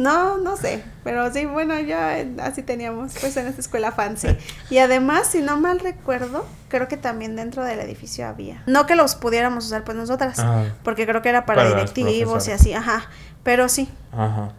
No, 0.01 0.37
no 0.37 0.57
sé. 0.57 0.83
Pero 1.03 1.31
sí, 1.33 1.45
bueno, 1.45 1.79
ya 1.79 2.19
eh, 2.19 2.31
así 2.41 2.63
teníamos, 2.63 3.13
pues 3.19 3.35
en 3.37 3.47
esta 3.47 3.61
escuela 3.61 3.91
fancy. 3.91 4.29
Y 4.69 4.79
además, 4.79 5.27
si 5.27 5.41
no 5.41 5.57
mal 5.59 5.79
recuerdo, 5.79 6.45
creo 6.69 6.87
que 6.87 6.97
también 6.97 7.35
dentro 7.35 7.63
del 7.63 7.79
edificio 7.79 8.27
había. 8.27 8.63
No 8.65 8.85
que 8.85 8.95
los 8.95 9.15
pudiéramos 9.15 9.65
usar 9.65 9.83
pues 9.83 9.95
nosotras, 9.97 10.39
Ajá. 10.39 10.63
porque 10.83 11.05
creo 11.05 11.21
que 11.21 11.29
era 11.29 11.45
para, 11.45 11.67
directivos 11.67 12.47
y 12.47 12.51
así, 12.51 12.73
ajá. 12.73 13.05
Pero 13.43 13.69
sí. 13.69 13.89
Ajá. 14.11 14.53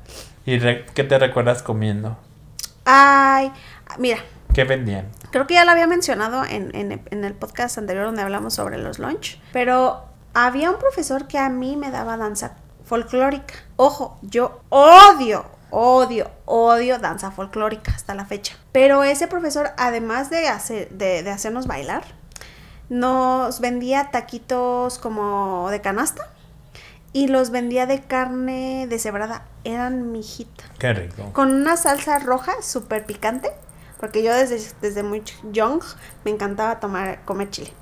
¿Y 0.45 0.59
re- 0.59 0.85
qué 0.95 1.05
te 1.05 1.19
recuerdas 1.19 1.63
comiendo? 1.63 2.17
Ay, 2.85 3.53
mira, 3.99 4.19
¿Qué 4.55 4.65
vendían? 4.65 5.09
Creo 5.31 5.47
que 5.47 5.55
ya 5.55 5.65
lo 5.65 5.71
había 5.71 5.87
mencionado 5.87 6.45
en, 6.45 6.75
en- 6.77 7.01
en 7.11 7.25
el 7.25 7.33
podcast 7.33 7.79
anterior 7.79 8.05
donde 8.05 8.21
hablamos 8.23 8.53
sobre 8.55 8.77
los 8.79 8.99
lunch, 8.99 9.41
pero 9.53 10.05
había 10.35 10.71
un 10.71 10.79
profesor 10.79 11.27
que 11.27 11.39
a 11.39 11.49
mí 11.49 11.77
me 11.77 11.91
daba 11.91 12.17
danza 12.19 12.57
folclórica. 12.85 13.55
Ojo, 13.77 14.19
yo 14.23 14.61
odio, 14.69 15.45
odio, 15.71 16.31
odio 16.45 16.99
danza 16.99 17.31
folclórica 17.31 17.93
hasta 17.95 18.15
la 18.15 18.25
fecha. 18.25 18.57
Pero 18.73 19.03
ese 19.05 19.27
profesor, 19.29 19.71
además 19.77 20.31
de, 20.31 20.49
hacer, 20.49 20.89
de, 20.91 21.23
de 21.23 21.31
hacernos 21.31 21.67
bailar, 21.67 22.05
nos 22.89 23.61
vendía 23.61 24.11
taquitos 24.11 24.99
como 24.99 25.69
de 25.71 25.81
canasta 25.81 26.29
y 27.15 27.29
los 27.29 27.51
vendía 27.51 27.87
de 27.87 28.03
carne 28.03 28.87
deshebrada. 28.89 29.47
Eran 29.65 30.13
mijita 30.13 30.65
Qué 30.79 30.93
rico. 30.93 31.33
con 31.33 31.53
una 31.55 31.77
salsa 31.77 32.19
roja 32.19 32.53
súper 32.63 33.07
picante, 33.07 33.51
porque 34.01 34.23
yo 34.23 34.35
desde, 34.35 34.61
desde 34.81 35.03
muy 35.03 35.23
young 35.53 35.81
me 36.25 36.31
encantaba 36.33 36.81
tomar, 36.81 37.25
comer 37.25 37.51
chile. 37.51 37.73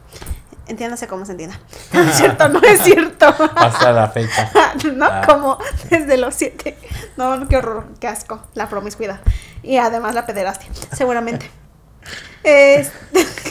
Entiéndase 0.70 1.08
cómo 1.08 1.26
se 1.26 1.32
entienda. 1.32 1.58
No 1.92 2.00
es 2.00 2.16
cierto, 2.16 2.48
no 2.48 2.60
es 2.62 2.80
cierto. 2.82 3.26
Hasta 3.56 3.92
la 3.92 4.08
fecha. 4.08 4.50
no, 4.94 5.04
Ah. 5.06 5.22
como 5.26 5.58
desde 5.90 6.16
los 6.16 6.34
siete. 6.34 6.78
No, 7.16 7.48
qué 7.48 7.56
horror, 7.56 7.86
qué 7.98 8.06
asco, 8.06 8.40
la 8.54 8.68
promiscuidad. 8.68 9.20
Y 9.64 9.76
además 9.78 10.14
la 10.14 10.24
pederastia, 10.26 10.70
seguramente. 10.92 11.50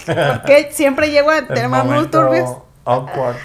Porque 0.05 0.69
siempre 0.71 1.11
llego 1.11 1.29
a 1.29 1.45
tener 1.45 1.67
más 1.69 1.85
turbios. 2.09 2.57
awkward. 2.85 3.35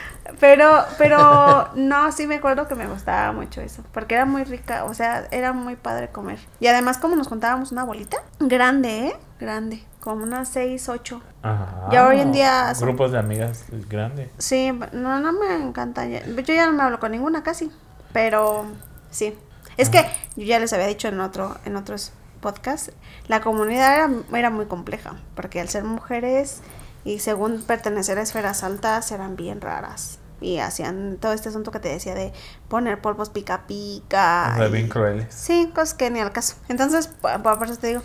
Pero, 0.40 0.84
pero 0.98 1.70
no, 1.74 2.12
sí 2.12 2.26
me 2.26 2.36
acuerdo 2.36 2.66
que 2.68 2.74
me 2.74 2.86
gustaba 2.86 3.32
mucho 3.32 3.60
eso, 3.60 3.82
porque 3.92 4.14
era 4.14 4.24
muy 4.24 4.44
rica, 4.44 4.84
o 4.84 4.94
sea, 4.94 5.26
era 5.30 5.52
muy 5.52 5.76
padre 5.76 6.08
comer. 6.10 6.38
Y 6.60 6.66
además 6.66 6.98
como 6.98 7.16
nos 7.16 7.28
contábamos 7.28 7.72
una 7.72 7.84
bolita, 7.84 8.18
grande, 8.40 9.08
¿eh? 9.08 9.16
Grande, 9.40 9.84
como 10.00 10.22
unas 10.24 10.48
seis, 10.48 10.88
ocho. 10.88 11.20
Ajá. 11.42 11.88
Ya 11.92 12.06
hoy 12.06 12.20
en 12.20 12.32
día 12.32 12.74
son- 12.74 12.88
Grupos 12.88 13.12
de 13.12 13.18
amigas 13.18 13.64
grandes. 13.88 14.30
Sí, 14.38 14.72
no, 14.92 15.18
no 15.20 15.32
me 15.32 15.54
encanta. 15.56 16.06
Yo 16.06 16.20
ya 16.54 16.66
no 16.66 16.72
me 16.72 16.82
hablo 16.82 17.00
con 17.00 17.12
ninguna 17.12 17.42
casi, 17.42 17.70
pero 18.12 18.64
sí. 19.10 19.36
Es 19.76 19.90
que 19.90 20.06
yo 20.36 20.44
ya 20.44 20.58
les 20.60 20.72
había 20.72 20.86
dicho 20.86 21.08
en 21.08 21.20
otro, 21.20 21.56
en 21.64 21.74
otros 21.76 22.12
podcasts, 22.40 22.92
la 23.26 23.40
comunidad 23.40 23.94
era, 23.94 24.10
era 24.38 24.50
muy 24.50 24.66
compleja, 24.66 25.16
porque 25.34 25.60
al 25.60 25.68
ser 25.68 25.82
mujeres 25.84 26.60
y 27.04 27.18
según 27.18 27.62
pertenecer 27.62 28.18
a 28.18 28.22
esferas 28.22 28.62
altas 28.62 29.10
eran 29.10 29.34
bien 29.36 29.60
raras. 29.60 30.20
Y 30.44 30.58
hacían 30.58 31.16
todo 31.20 31.32
este 31.32 31.48
asunto 31.48 31.70
que 31.70 31.80
te 31.80 31.88
decía 31.88 32.14
de 32.14 32.32
poner 32.68 33.00
polvos 33.00 33.30
pica 33.30 33.66
pica. 33.66 34.54
Y- 34.68 34.70
bien 34.70 34.88
crueles. 34.88 35.26
Sí, 35.34 35.70
cosas 35.74 35.94
que 35.94 36.10
ni 36.10 36.20
al 36.20 36.32
caso. 36.32 36.56
Entonces, 36.68 37.08
por, 37.08 37.40
por 37.42 37.62
eso 37.64 37.76
te 37.78 37.86
digo, 37.88 38.02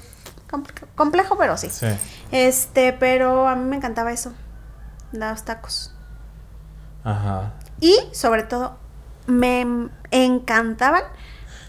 compl- 0.49 0.85
complejo, 0.95 1.37
pero 1.37 1.57
sí. 1.57 1.69
Sí. 1.69 1.87
Este, 2.31 2.93
pero 2.93 3.47
a 3.47 3.55
mí 3.55 3.65
me 3.65 3.75
encantaba 3.75 4.11
eso, 4.13 4.31
los 5.11 5.43
tacos. 5.43 5.93
Ajá. 7.03 7.53
Y 7.81 7.97
sobre 8.13 8.43
todo, 8.43 8.77
me 9.27 9.65
encantaban 10.11 11.03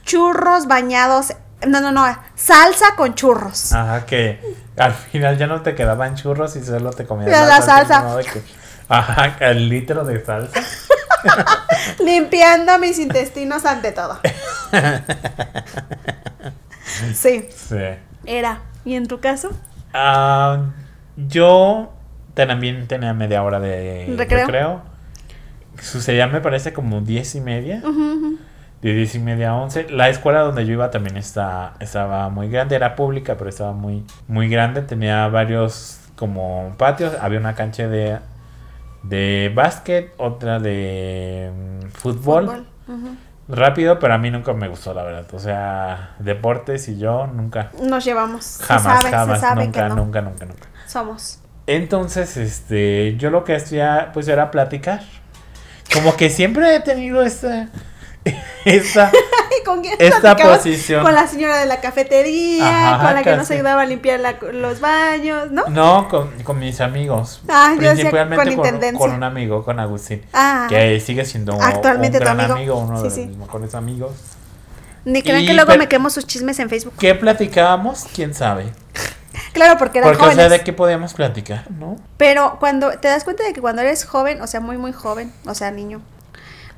churros 0.04 0.66
bañados. 0.66 1.34
No, 1.66 1.80
no, 1.80 1.92
no, 1.92 2.06
salsa 2.36 2.96
con 2.96 3.14
churros. 3.14 3.72
Ajá, 3.72 4.06
que 4.06 4.40
al 4.78 4.94
final 4.94 5.36
ya 5.36 5.46
no 5.46 5.60
te 5.62 5.74
quedaban 5.74 6.14
churros 6.14 6.56
y 6.56 6.64
solo 6.64 6.90
te 6.90 7.06
comías 7.06 7.30
Ya 7.30 7.44
la 7.44 7.60
salsa. 7.60 8.02
¿no? 8.02 8.16
De 8.16 8.24
que- 8.24 8.42
ajá, 8.90 9.36
el 9.40 9.68
litro 9.70 10.04
de 10.04 10.22
salsa. 10.24 10.60
Limpiando 12.04 12.78
mis 12.78 12.98
intestinos 12.98 13.64
ante 13.64 13.92
todo. 13.92 14.18
Sí, 17.14 17.48
Sí. 17.54 17.76
era. 18.26 18.60
¿Y 18.84 18.94
en 18.94 19.06
tu 19.06 19.20
caso? 19.20 19.50
Ah, 19.94 20.70
yo 21.16 21.92
también 22.34 22.86
tenía 22.88 23.12
media 23.14 23.42
hora 23.42 23.60
de 23.60 24.12
¿Recreo? 24.16 24.40
recreo. 24.46 24.82
Sucedía, 25.80 26.26
me 26.26 26.40
parece, 26.40 26.72
como 26.72 27.00
diez 27.00 27.34
y 27.34 27.40
media. 27.40 27.80
Ujú. 27.84 28.38
De 28.82 28.92
diez 28.94 29.14
y 29.14 29.18
media 29.18 29.50
a 29.50 29.54
once. 29.56 29.86
La 29.90 30.08
escuela 30.08 30.40
donde 30.40 30.66
yo 30.66 30.72
iba 30.72 30.90
también 30.90 31.16
está, 31.16 31.74
estaba 31.80 32.28
muy 32.28 32.48
grande. 32.48 32.76
Era 32.76 32.96
pública, 32.96 33.36
pero 33.36 33.50
estaba 33.50 33.72
muy, 33.72 34.04
muy 34.28 34.48
grande. 34.48 34.82
Tenía 34.82 35.26
varios 35.28 36.00
como 36.16 36.74
patios. 36.76 37.14
Había 37.20 37.38
una 37.38 37.54
cancha 37.54 37.88
de, 37.88 38.18
de 39.02 39.52
básquet, 39.54 40.12
otra 40.16 40.58
de 40.58 41.50
mm, 41.54 41.88
fútbol. 41.88 42.46
Fútbol. 42.46 42.66
Rápido, 43.48 43.98
pero 43.98 44.14
a 44.14 44.18
mí 44.18 44.30
nunca 44.30 44.52
me 44.52 44.68
gustó, 44.68 44.94
la 44.94 45.02
verdad. 45.02 45.26
O 45.32 45.38
sea, 45.38 46.14
deportes 46.20 46.88
y 46.88 46.98
yo 46.98 47.26
nunca. 47.26 47.70
Nos 47.82 48.04
llevamos. 48.04 48.44
Se 48.44 48.64
Jamás, 48.64 49.00
sabe, 49.02 49.10
jamás, 49.10 49.40
se 49.40 49.46
sabe 49.46 49.64
nunca, 49.64 49.82
que 49.82 49.88
no. 49.88 49.96
nunca, 49.96 50.20
nunca, 50.20 50.46
nunca. 50.46 50.68
Somos. 50.86 51.40
Entonces, 51.66 52.36
este, 52.36 53.16
yo 53.16 53.30
lo 53.30 53.42
que 53.44 53.56
hacía, 53.56 54.10
pues, 54.12 54.28
era 54.28 54.50
platicar. 54.50 55.02
Como 55.92 56.16
que 56.16 56.30
siempre 56.30 56.76
he 56.76 56.80
tenido 56.80 57.22
esta, 57.22 57.68
esta, 58.64 59.10
¿Y 59.12 59.39
con 59.64 59.80
quién 59.82 59.94
esta 59.98 60.36
posición. 60.36 61.02
Con 61.02 61.14
la 61.14 61.26
señora 61.26 61.58
de 61.58 61.66
la 61.66 61.80
cafetería, 61.80 62.94
Ajá, 62.94 63.04
con 63.06 63.14
la 63.14 63.22
que 63.22 63.36
nos 63.36 63.50
ayudaba 63.50 63.82
a 63.82 63.86
limpiar 63.86 64.20
la- 64.20 64.36
los 64.52 64.80
baños, 64.80 65.50
¿no? 65.50 65.66
No, 65.68 66.08
con, 66.08 66.30
con 66.42 66.58
mis 66.58 66.80
amigos. 66.80 67.42
Ah, 67.48 67.72
yo 67.80 67.90
Principalmente 67.92 68.54
con 68.56 68.70
con, 68.70 68.96
con 68.98 69.10
un 69.12 69.22
amigo, 69.22 69.64
con 69.64 69.78
Agustín. 69.80 70.22
Ah, 70.32 70.66
Que 70.68 71.00
sigue 71.00 71.24
siendo 71.24 71.60
Actualmente 71.60 72.18
un 72.18 72.24
tu 72.24 72.24
gran 72.24 72.40
amigo. 72.40 72.54
amigo, 72.56 72.76
uno 72.78 72.96
Sí, 72.98 73.04
de 73.04 73.10
sí. 73.10 73.26
mis 73.26 73.36
mejores 73.36 73.74
amigos. 73.74 74.12
ni 75.04 75.22
crean 75.22 75.40
y 75.42 75.46
que 75.46 75.54
luego 75.54 75.74
me 75.76 75.88
quemo 75.88 76.10
sus 76.10 76.26
chismes 76.26 76.58
en 76.58 76.68
Facebook. 76.68 76.94
¿Qué 76.98 77.14
platicábamos? 77.14 78.06
¿Quién 78.14 78.34
sabe? 78.34 78.72
Claro, 79.52 79.78
porque 79.78 79.98
eran 79.98 80.10
Porque, 80.10 80.22
o 80.22 80.24
jóvenes. 80.26 80.48
sea, 80.48 80.58
¿de 80.58 80.62
qué 80.64 80.72
podíamos 80.72 81.14
platicar, 81.14 81.68
no? 81.70 81.96
Pero 82.16 82.56
cuando 82.60 82.90
te 82.98 83.08
das 83.08 83.24
cuenta 83.24 83.42
de 83.42 83.52
que 83.52 83.60
cuando 83.60 83.82
eres 83.82 84.04
joven, 84.04 84.40
o 84.42 84.46
sea, 84.46 84.60
muy, 84.60 84.76
muy 84.76 84.92
joven, 84.92 85.32
o 85.46 85.54
sea, 85.54 85.70
niño, 85.72 86.02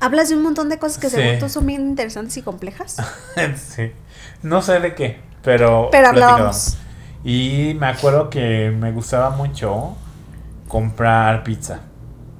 hablas 0.03 0.29
de 0.29 0.35
un 0.35 0.43
montón 0.43 0.69
de 0.69 0.77
cosas 0.79 0.97
que 0.99 1.09
Sí. 1.09 1.15
según 1.15 1.39
tú 1.39 1.49
son 1.49 1.65
bien 1.65 1.81
interesantes 1.81 2.35
y 2.37 2.41
complejas. 2.41 2.97
sí. 3.55 3.91
No 4.41 4.61
sé 4.61 4.79
de 4.79 4.93
qué, 4.95 5.19
pero. 5.43 5.89
Pero 5.91 6.07
hablábamos. 6.09 6.77
Y 7.23 7.75
me 7.79 7.87
acuerdo 7.87 8.29
que 8.29 8.69
me 8.77 8.91
gustaba 8.91 9.29
mucho 9.29 9.95
comprar 10.67 11.43
pizza. 11.43 11.79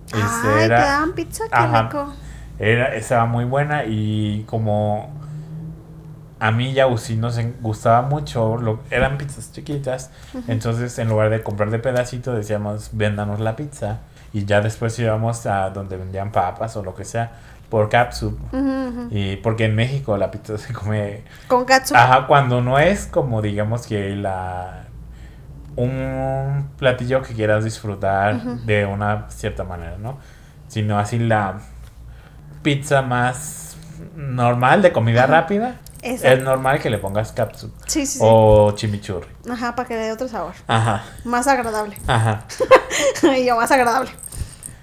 Este, 0.07 0.19
Ay, 0.21 0.53
te 0.59 0.63
era, 0.65 0.85
daban 0.85 1.13
pizza, 1.13 1.45
qué 1.45 1.55
Ajá. 1.55 1.83
rico. 1.83 2.13
era, 2.59 2.93
estaba 2.95 3.25
muy 3.25 3.45
buena 3.45 3.85
y 3.85 4.43
como 4.47 5.09
a 6.39 6.51
mí 6.51 6.71
y 6.71 6.79
a 6.79 6.83
Agustín 6.83 7.21
nos 7.21 7.39
gustaba 7.61 8.01
mucho, 8.01 8.57
lo, 8.57 8.81
eran 8.91 9.17
pizzas 9.17 9.51
chiquitas, 9.53 10.11
entonces 10.49 10.99
en 10.99 11.07
lugar 11.07 11.29
de 11.29 11.41
comprar 11.41 11.69
de 11.71 11.79
pedacito 11.79 12.33
decíamos, 12.33 12.89
véndanos 12.91 13.39
la 13.39 13.55
pizza 13.55 13.99
y 14.33 14.43
ya 14.45 14.59
después 14.59 14.99
íbamos 14.99 15.45
a 15.45 15.69
donde 15.69 15.95
vendían 15.95 16.31
papas 16.33 16.75
o 16.75 16.83
lo 16.83 16.93
que 16.95 17.05
sea 17.05 17.31
por 17.73 17.89
capsup. 17.89 18.37
Ujú. 18.53 19.07
Y 19.09 19.37
porque 19.37 19.65
en 19.65 19.73
México 19.73 20.15
la 20.15 20.29
pizza 20.29 20.59
se 20.59 20.71
come 20.73 21.23
Con 21.47 21.65
katsu. 21.65 21.95
Ajá, 21.95 22.27
cuando 22.27 22.61
no 22.61 22.77
es 22.77 23.07
como 23.07 23.41
digamos 23.41 23.87
que 23.87 24.15
la 24.15 24.83
un 25.75 26.69
platillo 26.77 27.23
que 27.23 27.33
quieras 27.33 27.63
disfrutar 27.63 28.39
de 28.43 28.85
una 28.85 29.25
cierta 29.31 29.63
manera, 29.63 29.97
¿no? 29.97 30.19
Sino 30.67 30.99
así 30.99 31.17
la 31.17 31.61
pizza 32.61 33.01
más 33.01 33.75
normal 34.15 34.83
de 34.83 34.91
comida 34.91 35.25
rápida. 35.25 35.77
Es 36.03 36.43
normal 36.43 36.79
que 36.79 36.91
le 36.91 36.99
pongas 36.99 37.31
capsu 37.31 37.71
Sí, 37.87 38.05
sí, 38.05 38.19
sí. 38.19 38.19
o 38.21 38.73
chimichurri. 38.75 39.29
Ajá, 39.49 39.73
para 39.75 39.87
que 39.87 39.95
le 39.95 40.01
dé 40.01 40.11
otro 40.11 40.27
sabor. 40.27 40.53
Ajá, 40.67 41.05
Más 41.23 41.47
agradable. 41.47 41.97
ajá. 42.05 42.43
y 43.35 43.45
yo, 43.47 43.55
más 43.55 43.71
agradable. 43.71 44.11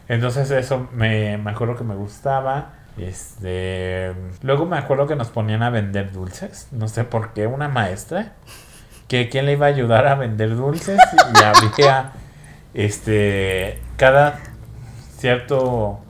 Entonces 0.08 0.50
eso 0.50 0.88
me, 0.92 1.38
me 1.38 1.52
acuerdo 1.52 1.76
que 1.76 1.84
me 1.84 1.94
gustaba. 1.94 2.79
Este, 3.02 4.14
luego 4.42 4.66
me 4.66 4.76
acuerdo 4.76 5.06
que 5.06 5.16
nos 5.16 5.28
ponían 5.28 5.62
a 5.62 5.70
vender 5.70 6.12
dulces. 6.12 6.68
No 6.72 6.88
sé 6.88 7.04
por 7.04 7.32
qué, 7.32 7.46
una 7.46 7.68
maestra. 7.68 8.34
Que 9.08 9.28
quién 9.28 9.46
le 9.46 9.52
iba 9.52 9.66
a 9.66 9.68
ayudar 9.68 10.06
a 10.06 10.14
vender 10.14 10.56
dulces. 10.56 10.98
Y 11.34 11.42
había, 11.42 12.12
este, 12.74 13.80
cada 13.96 14.38
cierto, 15.20 16.00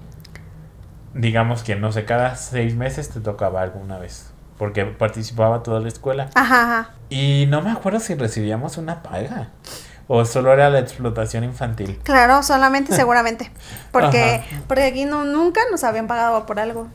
digamos 1.14 1.62
que 1.62 1.74
no 1.76 1.92
sé, 1.92 2.04
cada 2.04 2.36
seis 2.36 2.76
meses 2.76 3.10
te 3.10 3.20
tocaba 3.20 3.60
alguna 3.60 3.98
vez, 3.98 4.32
porque 4.56 4.84
participaba 4.84 5.62
toda 5.62 5.80
la 5.80 5.88
escuela. 5.88 6.30
Ajá, 6.34 6.62
ajá. 6.62 6.90
Y 7.08 7.46
no 7.48 7.60
me 7.60 7.70
acuerdo 7.70 7.98
si 8.00 8.14
recibíamos 8.14 8.76
una 8.78 9.02
paga. 9.02 9.48
O 10.12 10.24
solo 10.24 10.52
era 10.52 10.68
la 10.70 10.80
explotación 10.80 11.44
infantil. 11.44 12.00
Claro, 12.02 12.42
solamente 12.42 12.92
seguramente. 12.96 13.52
Porque, 13.92 14.42
porque 14.66 14.82
aquí 14.82 15.04
no, 15.04 15.22
nunca 15.24 15.60
nos 15.70 15.84
habían 15.84 16.08
pagado 16.08 16.46
por 16.46 16.58
algo. 16.58 16.88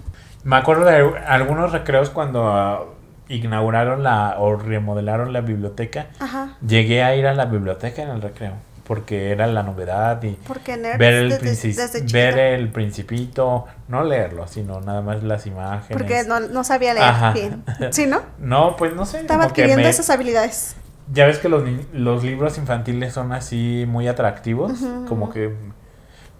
Me 0.43 0.57
acuerdo 0.57 0.84
de 0.84 0.98
algunos 1.25 1.72
recreos 1.72 2.10
cuando 2.10 2.45
ah, 2.51 2.84
inauguraron 3.29 4.03
la 4.03 4.36
o 4.39 4.57
remodelaron 4.57 5.31
la 5.31 5.39
biblioteca. 5.39 6.07
Ajá. 6.19 6.57
Llegué 6.67 7.03
a 7.03 7.15
ir 7.15 7.25
a 7.25 7.34
la 7.34 7.45
biblioteca 7.45 8.01
en 8.01 8.10
el 8.10 8.22
recreo. 8.22 8.51
Porque 8.86 9.31
era 9.31 9.48
la 9.48 9.63
novedad 9.63 10.22
y 10.22 10.31
Porque 10.48 10.75
nerds 10.77 11.00
ver 11.00 11.13
el, 11.13 11.29
desde- 11.39 11.69
desde 11.74 12.01
ver 12.13 12.38
el 12.38 12.69
principito, 12.69 13.65
no 13.88 14.03
leerlo, 14.03 14.45
sino 14.48 14.79
nada 14.81 15.01
más 15.01 15.24
las 15.24 15.48
imágenes. 15.48 15.88
Porque 15.98 16.24
no, 16.25 16.39
no 16.41 16.63
sabía 16.63 16.93
leer 16.93 17.05
Ajá. 17.07 17.31
bien. 17.31 17.63
¿Sí, 17.91 18.05
no? 18.07 18.22
No, 18.39 18.75
pues 18.75 18.93
no 18.93 19.05
sé. 19.05 19.22
Estaba 19.22 19.45
adquiriendo 19.45 19.81
me- 19.84 19.89
esas 19.89 20.10
habilidades. 20.12 20.75
Ya 21.13 21.25
ves 21.27 21.38
que 21.39 21.50
los, 21.50 21.63
ni- 21.63 21.85
los 21.93 22.24
libros 22.24 22.57
infantiles 22.57 23.13
son 23.13 23.31
así 23.31 23.85
muy 23.88 24.07
atractivos, 24.07 24.71
como 25.07 25.29
que 25.29 25.53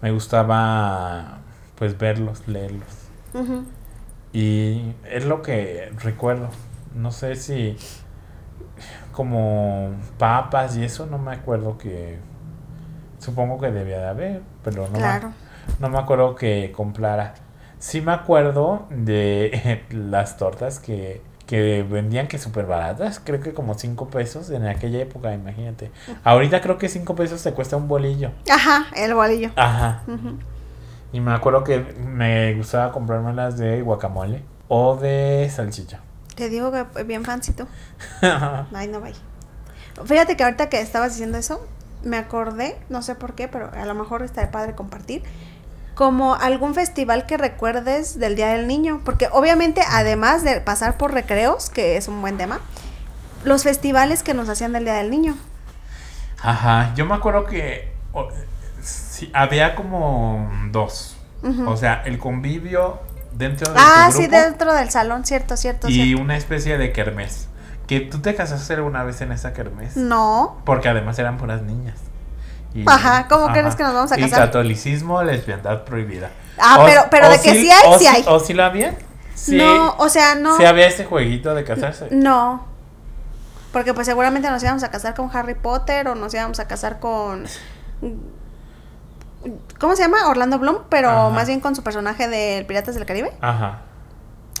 me 0.02 0.10
gustaba 0.10 1.38
pues 1.76 1.96
verlos, 1.98 2.46
leerlos. 2.48 2.88
Y 4.32 4.94
es 5.04 5.24
lo 5.24 5.42
que 5.42 5.92
recuerdo. 6.02 6.48
No 6.94 7.10
sé 7.12 7.36
si 7.36 7.76
como 9.12 9.92
papas 10.18 10.76
y 10.76 10.84
eso, 10.84 11.06
no 11.06 11.18
me 11.18 11.32
acuerdo 11.32 11.78
que... 11.78 12.18
Supongo 13.18 13.58
que 13.58 13.70
debía 13.70 13.98
de 13.98 14.06
haber, 14.08 14.42
pero 14.62 14.88
no, 14.88 14.98
me- 14.98 15.06
no 15.80 15.88
me 15.88 15.98
acuerdo 15.98 16.34
que 16.34 16.70
comprara. 16.74 17.34
Sí 17.78 18.00
me 18.00 18.12
acuerdo 18.12 18.86
de 18.90 19.82
las 19.90 20.36
tortas 20.36 20.78
que, 20.80 21.22
que 21.46 21.82
vendían 21.82 22.28
que 22.28 22.38
súper 22.38 22.66
baratas. 22.66 23.20
Creo 23.22 23.40
que 23.40 23.54
como 23.54 23.74
5 23.74 24.08
pesos 24.08 24.50
en 24.50 24.66
aquella 24.66 25.00
época, 25.00 25.32
imagínate. 25.32 25.90
Ahorita 26.24 26.60
creo 26.60 26.78
que 26.78 26.88
5 26.88 27.14
pesos 27.14 27.42
te 27.42 27.52
cuesta 27.52 27.76
un 27.76 27.88
bolillo. 27.88 28.32
Ajá, 28.50 28.86
el 28.96 29.14
bolillo. 29.14 29.50
Ajá. 29.56 30.02
Y 31.12 31.20
me 31.20 31.32
acuerdo 31.32 31.64
que 31.64 31.78
me 31.78 32.54
gustaba 32.54 32.92
comprarme 32.92 33.32
las 33.32 33.56
de 33.56 33.80
guacamole 33.82 34.42
o 34.68 34.96
de 34.96 35.50
salchicha. 35.54 36.00
Te 36.34 36.50
digo 36.50 36.70
que 36.72 37.04
bien 37.04 37.24
fancito. 37.24 37.66
Ay, 38.74 38.88
no 38.88 39.00
vaya. 39.00 39.20
Fíjate 40.04 40.36
que 40.36 40.44
ahorita 40.44 40.68
que 40.68 40.80
estabas 40.80 41.12
diciendo 41.12 41.38
eso, 41.38 41.66
me 42.02 42.18
acordé, 42.18 42.76
no 42.90 43.02
sé 43.02 43.14
por 43.14 43.34
qué, 43.34 43.48
pero 43.48 43.70
a 43.72 43.86
lo 43.86 43.94
mejor 43.94 44.22
estaría 44.22 44.50
padre 44.50 44.74
compartir, 44.74 45.22
como 45.96 46.34
algún 46.36 46.74
festival 46.74 47.26
que 47.26 47.36
recuerdes 47.38 48.18
del 48.20 48.36
Día 48.36 48.48
del 48.48 48.68
Niño, 48.68 49.00
porque 49.04 49.28
obviamente 49.32 49.80
además 49.90 50.44
de 50.44 50.60
pasar 50.60 50.96
por 50.98 51.12
recreos, 51.12 51.70
que 51.70 51.96
es 51.96 52.06
un 52.06 52.20
buen 52.20 52.36
tema, 52.36 52.60
los 53.44 53.62
festivales 53.64 54.22
que 54.22 54.34
nos 54.34 54.48
hacían 54.48 54.72
del 54.72 54.84
Día 54.84 54.94
del 54.94 55.10
Niño. 55.10 55.36
Ajá, 56.42 56.92
yo 56.94 57.06
me 57.06 57.14
acuerdo 57.14 57.46
que 57.46 57.92
o- 58.12 58.28
sí, 58.82 59.30
había 59.34 59.74
como 59.74 60.50
dos. 60.70 61.16
O 61.66 61.76
sea, 61.76 62.02
el 62.04 62.18
convivio 62.18 62.98
dentro 63.32 63.72
de 63.72 63.78
Ah, 63.80 64.08
tu 64.10 64.18
sí, 64.18 64.26
dentro 64.26 64.74
del 64.74 64.90
salón, 64.90 65.24
cierto, 65.24 65.56
cierto, 65.56 65.88
y 65.88 65.94
cierto. 65.94 66.22
una 66.22 66.36
especie 66.36 66.76
de 66.76 66.92
kermés. 66.92 67.48
Que 67.86 68.00
tú 68.00 68.18
te 68.18 68.34
casaste 68.34 68.74
alguna 68.74 69.04
vez 69.04 69.20
en 69.20 69.30
esa 69.32 69.52
kermés. 69.52 69.96
No, 69.96 70.60
Porque 70.64 70.88
además 70.88 71.18
eran 71.20 71.36
puras 71.38 71.62
niñas. 71.62 71.94
Y- 72.76 72.84
Ajá, 72.86 73.26
¿cómo 73.28 73.48
crees 73.52 73.74
que 73.74 73.82
nos 73.82 73.94
vamos 73.94 74.12
a 74.12 74.18
Y 74.18 74.22
casar? 74.22 74.38
catolicismo, 74.46 75.22
lesbiandad 75.22 75.84
prohibida. 75.84 76.30
Ah, 76.58 76.82
pero- 76.86 77.02
pero 77.10 77.28
de 77.30 77.40
que 77.40 77.52
sí 77.52 77.70
hay, 77.70 77.88
o 77.92 77.98
sí 77.98 78.06
hay. 78.06 78.24
¿O 78.28 78.38
sí 78.40 78.52
lo 78.54 78.64
había? 78.64 78.94
Sí. 79.34 79.56
no, 79.56 79.94
o 79.98 80.08
sea, 80.08 80.34
no. 80.34 80.56
Sí 80.56 80.64
había 80.64 80.86
ese 80.86 81.04
jueguito 81.04 81.54
de 81.54 81.64
casarse. 81.64 82.08
No. 82.10 82.64
Porque 83.72 83.92
pues 83.94 84.06
seguramente 84.06 84.50
nos 84.50 84.62
íbamos 84.62 84.82
a 84.82 84.90
casar 84.90 85.14
con 85.14 85.30
Harry 85.36 85.54
Potter 85.54 86.08
o 86.08 86.14
nos 86.14 86.32
íbamos 86.34 86.58
a 86.60 86.66
casar 86.66 86.98
con... 87.00 87.46
¿Cómo 89.78 89.94
se 89.94 90.02
llama? 90.02 90.28
Orlando 90.28 90.58
Bloom, 90.58 90.78
pero 90.88 91.10
Ajá. 91.10 91.28
más 91.30 91.46
bien 91.46 91.60
con 91.60 91.76
su 91.76 91.82
personaje 91.82 92.28
de 92.28 92.64
Piratas 92.66 92.94
del 92.94 93.06
Caribe. 93.06 93.32
Ajá. 93.40 93.80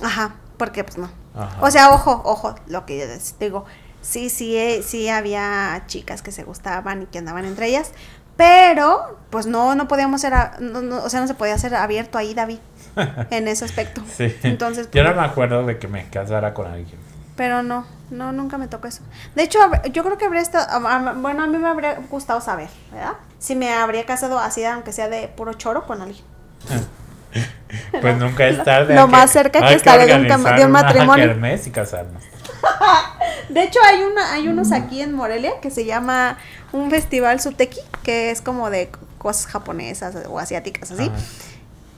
Ajá, 0.02 0.34
porque 0.58 0.84
pues 0.84 0.98
no. 0.98 1.08
Ajá. 1.34 1.56
O 1.60 1.70
sea, 1.70 1.90
ojo, 1.90 2.20
ojo, 2.24 2.54
lo 2.66 2.84
que 2.86 2.98
yo 2.98 3.06
digo. 3.40 3.64
Sí, 4.06 4.30
sí, 4.30 4.56
eh, 4.56 4.84
sí 4.86 5.08
había 5.08 5.82
chicas 5.88 6.22
que 6.22 6.30
se 6.30 6.44
gustaban 6.44 7.02
y 7.02 7.06
que 7.06 7.18
andaban 7.18 7.44
entre 7.44 7.66
ellas. 7.66 7.90
Pero, 8.36 9.18
pues 9.30 9.46
no, 9.46 9.74
no 9.74 9.88
podíamos 9.88 10.20
ser, 10.20 10.32
no, 10.60 10.80
no, 10.80 11.02
o 11.02 11.08
sea, 11.08 11.20
no 11.20 11.26
se 11.26 11.34
podía 11.34 11.58
ser 11.58 11.74
abierto 11.74 12.16
ahí, 12.16 12.32
David, 12.32 12.58
en 13.30 13.48
ese 13.48 13.64
aspecto. 13.64 14.02
Sí. 14.16 14.36
Entonces, 14.44 14.88
Yo 14.92 15.02
no 15.02 15.08
pues, 15.08 15.20
me 15.20 15.26
acuerdo 15.26 15.66
de 15.66 15.80
que 15.80 15.88
me 15.88 16.08
casara 16.08 16.54
con 16.54 16.68
alguien. 16.68 17.00
Pero 17.34 17.64
no, 17.64 17.84
no, 18.10 18.30
nunca 18.30 18.58
me 18.58 18.68
tocó 18.68 18.86
eso. 18.86 19.02
De 19.34 19.42
hecho, 19.42 19.58
yo 19.92 20.04
creo 20.04 20.16
que 20.16 20.26
habría 20.26 20.42
estado, 20.42 20.80
bueno, 21.16 21.42
a 21.42 21.46
mí 21.48 21.58
me 21.58 21.68
habría 21.68 21.98
gustado 22.08 22.40
saber, 22.40 22.68
¿verdad? 22.92 23.14
Si 23.40 23.56
me 23.56 23.72
habría 23.72 24.06
casado 24.06 24.38
así, 24.38 24.64
aunque 24.64 24.92
sea 24.92 25.08
de 25.08 25.26
puro 25.28 25.54
choro 25.54 25.84
con 25.84 26.00
alguien. 26.00 26.24
Pues 28.00 28.16
nunca 28.16 28.46
es 28.46 28.64
tarde. 28.64 28.94
lo 28.94 29.02
hay 29.02 29.08
más 29.08 29.30
cerca 29.30 29.60
que 29.60 29.74
estaré 29.74 30.06
de 30.06 30.14
un 30.14 30.26
de 30.26 30.64
un 30.64 30.70
matrimonio. 30.70 31.36
y 31.66 31.70
casarnos. 31.70 32.22
De 33.48 33.62
hecho, 33.62 33.78
hay 33.86 34.02
una, 34.02 34.32
hay 34.32 34.48
unos 34.48 34.72
aquí 34.72 35.02
en 35.02 35.14
Morelia 35.14 35.60
que 35.60 35.70
se 35.70 35.84
llama 35.84 36.38
un 36.72 36.90
festival 36.90 37.40
Suteki, 37.40 37.80
que 38.02 38.30
es 38.30 38.40
como 38.40 38.70
de 38.70 38.90
cosas 39.18 39.46
japonesas 39.46 40.16
o 40.28 40.38
asiáticas 40.38 40.90
así. 40.90 41.04
Ajá. 41.04 41.14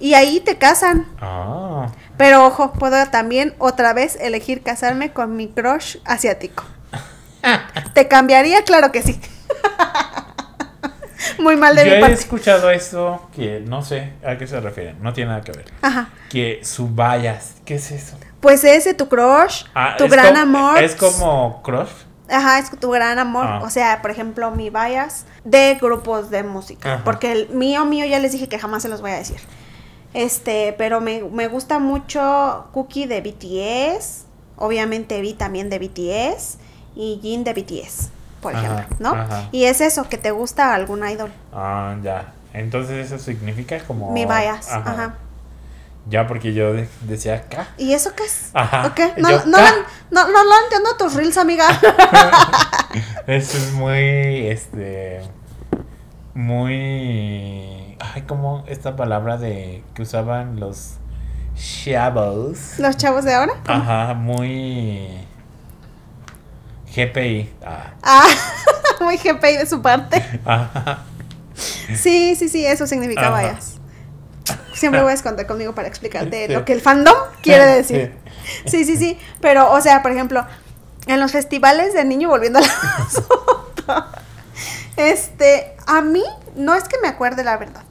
Y 0.00 0.14
ahí 0.14 0.40
te 0.40 0.58
casan. 0.58 1.06
Ah. 1.20 1.88
Pero 2.16 2.46
ojo, 2.46 2.72
puedo 2.72 3.04
también 3.06 3.54
otra 3.58 3.92
vez 3.92 4.16
elegir 4.20 4.62
casarme 4.62 5.12
con 5.12 5.36
mi 5.36 5.48
crush 5.48 5.96
asiático. 6.04 6.64
¿Te 7.94 8.06
cambiaría? 8.06 8.62
Claro 8.62 8.92
que 8.92 9.02
sí. 9.02 9.20
Muy 11.38 11.56
mal 11.56 11.74
de 11.74 11.84
Yo 11.84 11.90
mi 11.90 11.96
he 11.96 12.00
parte. 12.00 12.14
escuchado 12.14 12.70
eso 12.70 13.28
que 13.34 13.60
no 13.60 13.82
sé 13.82 14.12
a 14.24 14.38
qué 14.38 14.46
se 14.46 14.60
refieren. 14.60 14.96
No 15.02 15.12
tiene 15.12 15.30
nada 15.30 15.42
que 15.42 15.52
ver. 15.52 15.64
Ajá. 15.82 16.10
Que 16.30 16.60
subayas. 16.62 17.54
¿Qué 17.64 17.76
es 17.76 17.90
eso? 17.90 18.16
Pues 18.40 18.62
ese, 18.64 18.94
tu 18.94 19.08
crush, 19.08 19.64
Ah, 19.74 19.94
tu 19.98 20.08
gran 20.08 20.28
como- 20.34 20.58
amor. 20.58 20.82
Es 20.82 20.94
como 20.94 21.60
crush. 21.62 21.88
Ajá, 22.30 22.58
es 22.58 22.70
tu 22.78 22.90
gran 22.90 23.18
amor. 23.18 23.46
Ah. 23.46 23.60
O 23.62 23.70
sea, 23.70 24.00
por 24.02 24.10
ejemplo, 24.10 24.50
mi 24.50 24.70
bias 24.70 25.24
de 25.44 25.76
grupos 25.80 26.30
de 26.30 26.42
música. 26.42 26.94
Ajá. 26.94 27.04
Porque 27.04 27.32
el 27.32 27.48
mío, 27.50 27.84
mío, 27.84 28.04
ya 28.06 28.18
les 28.18 28.32
dije 28.32 28.48
que 28.48 28.58
jamás 28.58 28.82
se 28.82 28.88
los 28.88 29.00
voy 29.00 29.10
a 29.12 29.16
decir. 29.16 29.40
Este, 30.14 30.74
pero 30.78 31.00
me, 31.00 31.22
me 31.22 31.48
gusta 31.48 31.78
mucho 31.78 32.66
Cookie 32.72 33.06
de 33.06 33.20
BTS. 33.20 34.24
Obviamente 34.56 35.20
Vi 35.20 35.34
también 35.34 35.70
de 35.70 35.78
BTS. 35.78 36.58
Y 36.94 37.18
Jin 37.22 37.44
de 37.44 37.52
BTS, 37.54 38.10
por 38.40 38.56
Ajá, 38.56 38.64
ejemplo, 38.82 38.96
¿no? 38.98 39.10
ajá. 39.20 39.48
Y 39.52 39.64
es 39.64 39.80
eso, 39.80 40.08
que 40.08 40.18
te 40.18 40.32
gusta 40.32 40.74
algún 40.74 41.06
idol. 41.08 41.30
Ah, 41.52 41.94
ya. 42.02 42.32
Entonces 42.52 43.06
eso 43.12 43.22
significa 43.22 43.78
como. 43.84 44.10
Mi 44.10 44.24
bias. 44.24 44.68
Ajá. 44.72 45.14
Ya, 46.08 46.26
porque 46.26 46.54
yo 46.54 46.72
de- 46.72 46.88
decía 47.02 47.34
acá. 47.34 47.68
¿Y 47.76 47.92
eso 47.92 48.14
qué 48.16 48.24
es? 48.24 48.50
Ajá. 48.54 48.86
¿O 48.86 48.94
qué? 48.94 49.12
No, 49.18 49.30
Yo, 49.30 49.44
no, 49.46 49.58
no, 50.10 50.26
no, 50.28 50.44
no 50.44 50.62
entiendo 50.64 50.96
tus 50.98 51.14
reels, 51.14 51.36
amiga. 51.36 51.66
Eso 53.26 53.58
es 53.58 53.72
muy. 53.72 54.46
Este. 54.48 55.20
Muy. 56.34 57.96
Ay, 58.00 58.22
como 58.26 58.64
esta 58.68 58.96
palabra 58.96 59.36
de. 59.36 59.82
que 59.94 60.02
usaban 60.02 60.58
los. 60.60 60.94
Chavos. 61.56 62.78
Los 62.78 62.96
chavos 62.96 63.24
de 63.24 63.34
ahora. 63.34 63.52
Ajá, 63.66 64.14
muy. 64.14 65.08
GPI. 66.94 67.52
Ah, 67.64 67.92
Ah, 68.02 68.26
muy 69.00 69.16
GPI 69.18 69.56
de 69.58 69.66
su 69.66 69.82
parte. 69.82 70.24
ajá. 70.44 71.00
Sí, 71.54 72.36
sí, 72.36 72.48
sí, 72.48 72.64
eso 72.64 72.86
significa 72.86 73.28
Ajá. 73.28 73.58
Siempre 74.78 75.00
puedes 75.02 75.22
contar 75.22 75.46
conmigo 75.46 75.74
para 75.74 75.88
explicarte 75.88 76.48
lo 76.48 76.64
que 76.64 76.72
el 76.72 76.80
fandom 76.80 77.14
quiere 77.42 77.64
decir. 77.66 78.14
Sí, 78.66 78.84
sí, 78.84 78.96
sí. 78.96 79.18
Pero, 79.40 79.70
o 79.72 79.80
sea, 79.80 80.02
por 80.02 80.12
ejemplo, 80.12 80.46
en 81.06 81.20
los 81.20 81.32
festivales 81.32 81.92
de 81.94 82.04
niño, 82.04 82.28
volviendo 82.28 82.58
al 82.58 82.64
asunto, 82.64 84.04
este, 84.96 85.76
a 85.86 86.00
mí, 86.02 86.24
no 86.56 86.74
es 86.74 86.84
que 86.84 86.96
me 87.02 87.08
acuerde 87.08 87.44
la 87.44 87.56
verdad, 87.56 87.82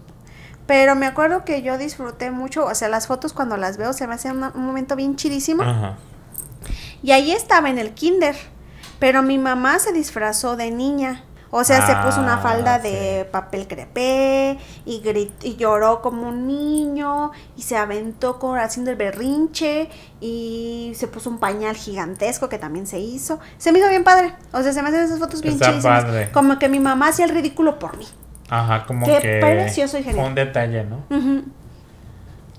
pero 0.65 0.95
me 0.95 1.05
acuerdo 1.05 1.45
que 1.45 1.61
yo 1.61 1.77
disfruté 1.77 2.31
mucho, 2.31 2.65
o 2.65 2.75
sea, 2.75 2.89
las 2.89 3.07
fotos 3.07 3.33
cuando 3.33 3.57
las 3.57 3.77
veo 3.77 3.93
se 3.93 4.07
me 4.07 4.15
hacen 4.15 4.37
una- 4.37 4.51
un 4.55 4.65
momento 4.65 4.95
bien 4.95 5.15
chidísimo. 5.15 5.63
Ajá. 5.63 5.97
Y 7.03 7.11
ahí 7.11 7.31
estaba 7.31 7.69
en 7.69 7.77
el 7.77 7.93
kinder, 7.93 8.35
pero 8.99 9.21
mi 9.23 9.37
mamá 9.37 9.79
se 9.79 9.93
disfrazó 9.93 10.55
de 10.55 10.71
niña. 10.71 11.23
O 11.49 11.63
sea, 11.63 11.85
se 11.87 11.95
puso 12.05 12.19
una 12.21 12.35
Ah, 12.35 12.39
falda 12.39 12.79
de 12.79 13.27
papel 13.31 13.67
crepé 13.67 14.57
y, 14.85 15.01
grit- 15.01 15.31
y 15.43 15.55
lloró 15.55 16.01
como 16.01 16.27
un 16.27 16.45
niño 16.45 17.31
y 17.55 17.61
se 17.61 17.77
aventó 17.77 18.37
con, 18.37 18.59
haciendo 18.59 18.91
el 18.91 18.97
berrinche 18.97 19.89
y 20.19 20.91
se 20.95 21.07
puso 21.07 21.29
un 21.29 21.39
pañal 21.39 21.75
gigantesco 21.75 22.49
que 22.49 22.57
también 22.57 22.85
se 22.85 22.99
hizo. 22.99 23.39
Se 23.57 23.71
me 23.71 23.79
hizo 23.79 23.87
bien 23.89 24.03
padre. 24.03 24.33
O 24.51 24.61
sea, 24.61 24.73
se 24.73 24.81
me 24.81 24.89
hacen 24.89 25.01
esas 25.01 25.19
fotos 25.19 25.41
bien 25.41 25.59
chidísimas. 25.59 26.05
Como 26.33 26.59
que 26.59 26.67
mi 26.69 26.79
mamá 26.79 27.07
hacía 27.09 27.25
el 27.25 27.31
ridículo 27.31 27.79
por 27.79 27.97
mí. 27.97 28.05
Ajá, 28.49 28.85
como 28.85 29.05
Qué 29.05 29.19
que. 29.19 29.39
precioso 29.39 29.97
y 29.97 30.03
genial. 30.03 30.25
Un 30.27 30.35
detalle, 30.35 30.83
¿no? 30.83 31.03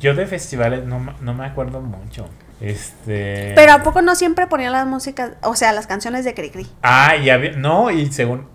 Yo 0.00 0.14
de 0.14 0.26
festivales 0.26 0.84
no, 0.84 1.14
no 1.20 1.34
me 1.34 1.44
acuerdo 1.44 1.80
mucho. 1.80 2.26
Este. 2.60 3.52
Pero 3.54 3.72
¿a 3.72 3.82
poco 3.82 4.02
no 4.02 4.14
siempre 4.14 4.46
ponían 4.46 4.72
las 4.72 4.86
músicas, 4.86 5.32
o 5.42 5.54
sea, 5.56 5.72
las 5.72 5.86
canciones 5.86 6.24
de 6.24 6.34
Cricri? 6.34 6.66
Ah, 6.82 7.16
y 7.16 7.30
había. 7.30 7.52
No, 7.52 7.90
y 7.90 8.10
según. 8.12 8.46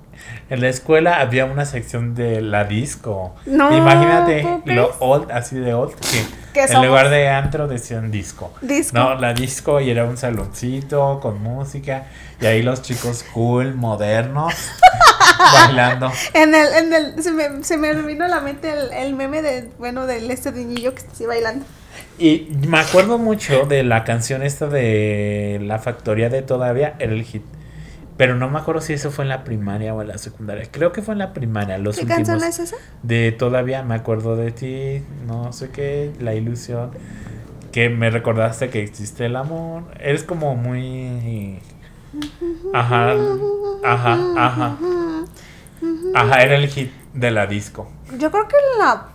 En 0.49 0.61
la 0.61 0.69
escuela 0.69 1.19
había 1.19 1.45
una 1.45 1.65
sección 1.65 2.15
de 2.15 2.41
la 2.41 2.63
disco. 2.65 3.35
No, 3.45 3.75
Imagínate 3.75 4.41
¿cómo 4.43 4.61
lo 4.65 4.95
old, 4.99 5.31
así 5.31 5.57
de 5.57 5.73
old, 5.73 5.93
que 5.95 6.23
¿Qué 6.53 6.61
en 6.61 6.67
somos? 6.67 6.87
lugar 6.87 7.09
de 7.09 7.29
antro 7.29 7.67
decían 7.67 8.11
disco. 8.11 8.53
Disco. 8.61 8.97
No, 8.97 9.15
la 9.15 9.33
disco 9.33 9.81
y 9.81 9.89
era 9.89 10.05
un 10.05 10.17
saloncito 10.17 11.19
con 11.21 11.41
música. 11.41 12.05
Y 12.39 12.45
ahí 12.45 12.61
los 12.61 12.81
chicos 12.81 13.23
cool, 13.33 13.73
modernos, 13.75 14.53
bailando. 15.53 16.11
En 16.33 16.53
el, 16.53 16.67
en 16.73 16.93
el, 16.93 17.23
se 17.23 17.31
me, 17.31 17.63
se 17.63 17.77
me 17.77 17.93
vino 18.01 18.25
a 18.25 18.27
la 18.27 18.39
mente 18.39 18.71
el, 18.71 18.91
el 18.93 19.13
meme 19.15 19.41
de, 19.41 19.69
bueno, 19.79 20.05
del 20.05 20.29
este 20.29 20.51
niño 20.51 20.91
que 20.91 20.99
está 20.99 21.11
así 21.11 21.25
bailando. 21.25 21.65
Y 22.19 22.47
me 22.67 22.79
acuerdo 22.79 23.17
mucho 23.17 23.65
de 23.65 23.83
la 23.83 24.03
canción 24.03 24.43
esta 24.43 24.67
de 24.67 25.59
La 25.63 25.79
Factoría 25.79 26.29
de 26.29 26.43
Todavía, 26.43 26.95
era 26.99 27.13
el 27.13 27.23
hit. 27.23 27.43
Pero 28.17 28.35
no 28.35 28.49
me 28.49 28.59
acuerdo 28.59 28.79
si 28.81 28.93
eso 28.93 29.09
fue 29.11 29.25
en 29.25 29.29
la 29.29 29.43
primaria 29.43 29.93
o 29.93 30.01
en 30.01 30.07
la 30.07 30.17
secundaria. 30.19 30.65
Creo 30.71 30.91
que 30.91 31.01
fue 31.01 31.13
en 31.13 31.19
la 31.19 31.33
primaria, 31.33 31.77
los 31.79 31.95
¿Qué 31.95 32.03
últimos. 32.03 32.27
canción 32.29 32.47
es 32.49 32.59
esa? 32.59 32.75
De 33.01 33.31
Todavía 33.31 33.81
me 33.83 33.95
acuerdo 33.95 34.35
de 34.35 34.51
ti, 34.51 35.03
no 35.25 35.51
sé 35.51 35.69
qué, 35.71 36.13
la 36.19 36.35
ilusión. 36.35 36.91
Que 37.71 37.89
me 37.89 38.11
recordaste 38.11 38.69
que 38.69 38.83
existe 38.83 39.25
el 39.25 39.35
amor. 39.35 39.85
Eres 39.99 40.23
como 40.23 40.55
muy... 40.55 41.59
Ajá, 42.73 43.13
ajá, 43.83 44.17
ajá. 44.37 44.77
Ajá, 46.15 46.41
era 46.43 46.55
el 46.55 46.67
hit 46.67 46.91
de 47.13 47.31
la 47.31 47.47
disco. 47.47 47.89
Yo 48.19 48.29
creo 48.31 48.47
que 48.47 48.55
en 48.73 48.79
la 48.79 49.07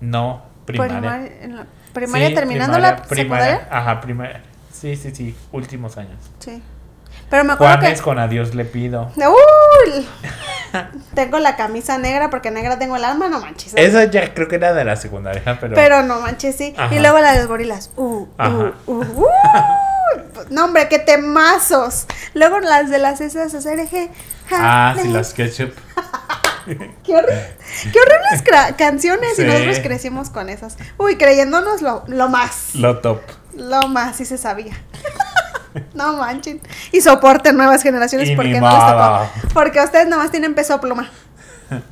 No, 0.00 0.42
primaria. 0.66 0.98
primaria, 0.98 1.32
en 1.42 1.56
la 1.56 1.66
primaria 1.92 2.28
Sí, 2.28 2.34
terminando 2.34 2.74
primaria, 2.74 2.96
la 3.02 3.08
primaria. 3.08 3.44
secundaria. 3.46 3.78
Ajá, 3.78 4.00
primaria. 4.00 4.42
Sí, 4.72 4.96
sí, 4.96 5.14
sí, 5.14 5.36
últimos 5.52 5.96
años. 5.96 6.18
Sí. 6.40 6.60
Pero 7.30 7.44
me 7.44 7.52
acuerdo 7.52 7.76
Juanes 7.76 7.98
que... 7.98 8.04
con 8.04 8.18
adiós 8.18 8.54
le 8.54 8.64
pido. 8.64 9.12
¡Uy! 9.16 10.06
tengo 11.14 11.38
la 11.38 11.56
camisa 11.56 11.96
negra 11.96 12.28
porque 12.28 12.50
negra 12.50 12.78
tengo 12.78 12.96
el 12.96 13.04
alma, 13.04 13.28
no 13.28 13.40
manches. 13.40 13.72
Esa 13.76 14.04
ya 14.04 14.34
creo 14.34 14.48
que 14.48 14.56
era 14.56 14.72
de 14.72 14.84
la 14.84 14.96
secundaria, 14.96 15.58
pero... 15.60 15.74
Pero 15.74 16.02
no 16.02 16.20
manches, 16.20 16.56
sí. 16.56 16.74
Ajá. 16.76 16.94
Y 16.94 16.98
luego 16.98 17.18
la 17.20 17.32
de 17.32 17.38
los 17.38 17.46
gorilas. 17.46 17.90
Uh, 17.96 18.26
uh, 18.38 18.72
uh, 18.86 18.92
uh. 18.92 19.26
No, 20.50 20.64
hombre, 20.64 20.88
qué 20.88 20.98
temazos. 20.98 22.06
Luego 22.34 22.58
las 22.58 22.90
de 22.90 22.98
las 22.98 23.20
esas, 23.20 23.54
eje. 23.64 24.10
Ah, 24.50 24.96
sí, 25.00 25.08
las 25.08 25.32
ketchup. 25.32 25.72
Qué, 26.66 26.76
qué 27.04 27.14
horribles 27.14 28.76
canciones 28.76 29.34
Sí. 29.34 29.42
y 29.42 29.46
nosotros 29.46 29.80
crecimos 29.80 30.30
con 30.30 30.48
esas. 30.50 30.76
Uy, 30.98 31.16
creyéndonos 31.16 31.80
lo, 31.80 32.04
lo 32.06 32.28
más. 32.28 32.74
Lo 32.74 32.98
top. 32.98 33.22
Lo 33.56 33.88
más, 33.88 34.16
sí 34.16 34.24
se 34.24 34.36
sabía. 34.36 34.74
No 35.94 36.14
manchen. 36.14 36.60
Y 36.92 37.00
soporten 37.00 37.56
nuevas 37.56 37.82
generaciones 37.82 38.30
porque 38.36 38.60
no 38.60 38.68
les 38.70 38.78
tocó. 38.78 39.54
Porque 39.54 39.80
ustedes 39.80 40.08
nomás 40.08 40.30
tienen 40.30 40.54
peso 40.54 40.80
pluma. 40.80 41.10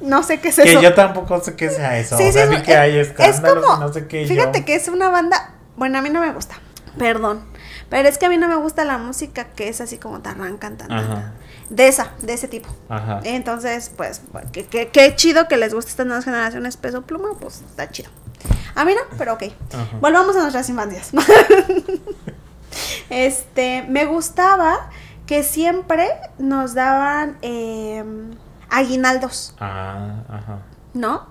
No 0.01 0.23
sé 0.25 0.41
qué 0.41 0.49
es 0.49 0.57
Que 0.57 0.73
eso. 0.73 0.81
yo 0.81 0.93
tampoco 0.95 1.41
sé 1.41 1.55
qué 1.55 1.71
sea 1.71 1.99
eso. 1.99 2.17
Sí, 2.17 2.25
o 2.25 2.27
sí, 2.27 2.33
sea, 2.33 2.45
es- 2.45 2.51
vi 2.51 2.63
que 2.63 2.77
hay 2.77 2.99
es 2.99 3.11
como- 3.13 3.29
y 3.77 3.81
no 3.81 3.93
sé 3.93 4.07
qué. 4.09 4.23
y 4.23 4.27
Fíjate 4.29 4.61
yo- 4.61 4.65
que 4.65 4.75
es 4.75 4.89
una 4.89 5.09
banda. 5.09 5.53
Bueno, 5.77 5.99
a 5.99 6.03
mí 6.03 6.11
no 6.11 6.21
me 6.21 6.33
gusta. 6.33 6.57
Perdón. 6.99 7.45
Pero 7.89 8.09
es 8.09 8.19
que 8.19 8.27
a 8.27 8.29
mí 8.29 8.37
no 8.37 8.49
me 8.49 8.57
gusta 8.57 8.85
la 8.85 8.99
música 8.99 9.45
que 9.45 9.69
es 9.69 9.81
así 9.81 9.97
como 9.99 10.21
tarran 10.21 10.59
cantando. 10.59 10.95
Ajá. 10.97 11.33
De 11.71 11.87
esa, 11.87 12.11
de 12.23 12.33
ese 12.35 12.49
tipo. 12.49 12.69
Ajá. 12.89 13.21
Entonces, 13.25 13.91
pues, 13.97 14.21
qué, 14.53 15.13
chido 15.15 15.47
que 15.49 15.57
les 15.57 15.73
guste 15.73 15.91
estas 15.93 16.07
nuevas 16.07 16.25
generaciones 16.25 16.77
peso 16.77 17.03
pluma, 17.03 17.29
pues 17.41 17.61
está 17.61 17.89
chido. 17.89 18.11
A 18.75 18.85
mí 18.85 18.95
no, 18.95 19.17
pero 19.17 19.35
ok. 19.35 19.45
Ajá. 19.73 19.97
Volvamos 20.01 20.35
a 20.37 20.41
nuestras 20.41 20.69
infancias. 20.69 21.11
este, 23.11 23.85
me 23.89 24.05
gustaba 24.07 24.91
que 25.27 25.43
siempre 25.43 26.09
nos 26.39 26.75
daban 26.75 27.37
eh, 27.43 28.03
aguinaldos, 28.71 29.55
Ah, 29.61 30.23
ajá. 30.29 30.59
¿no? 30.95 31.27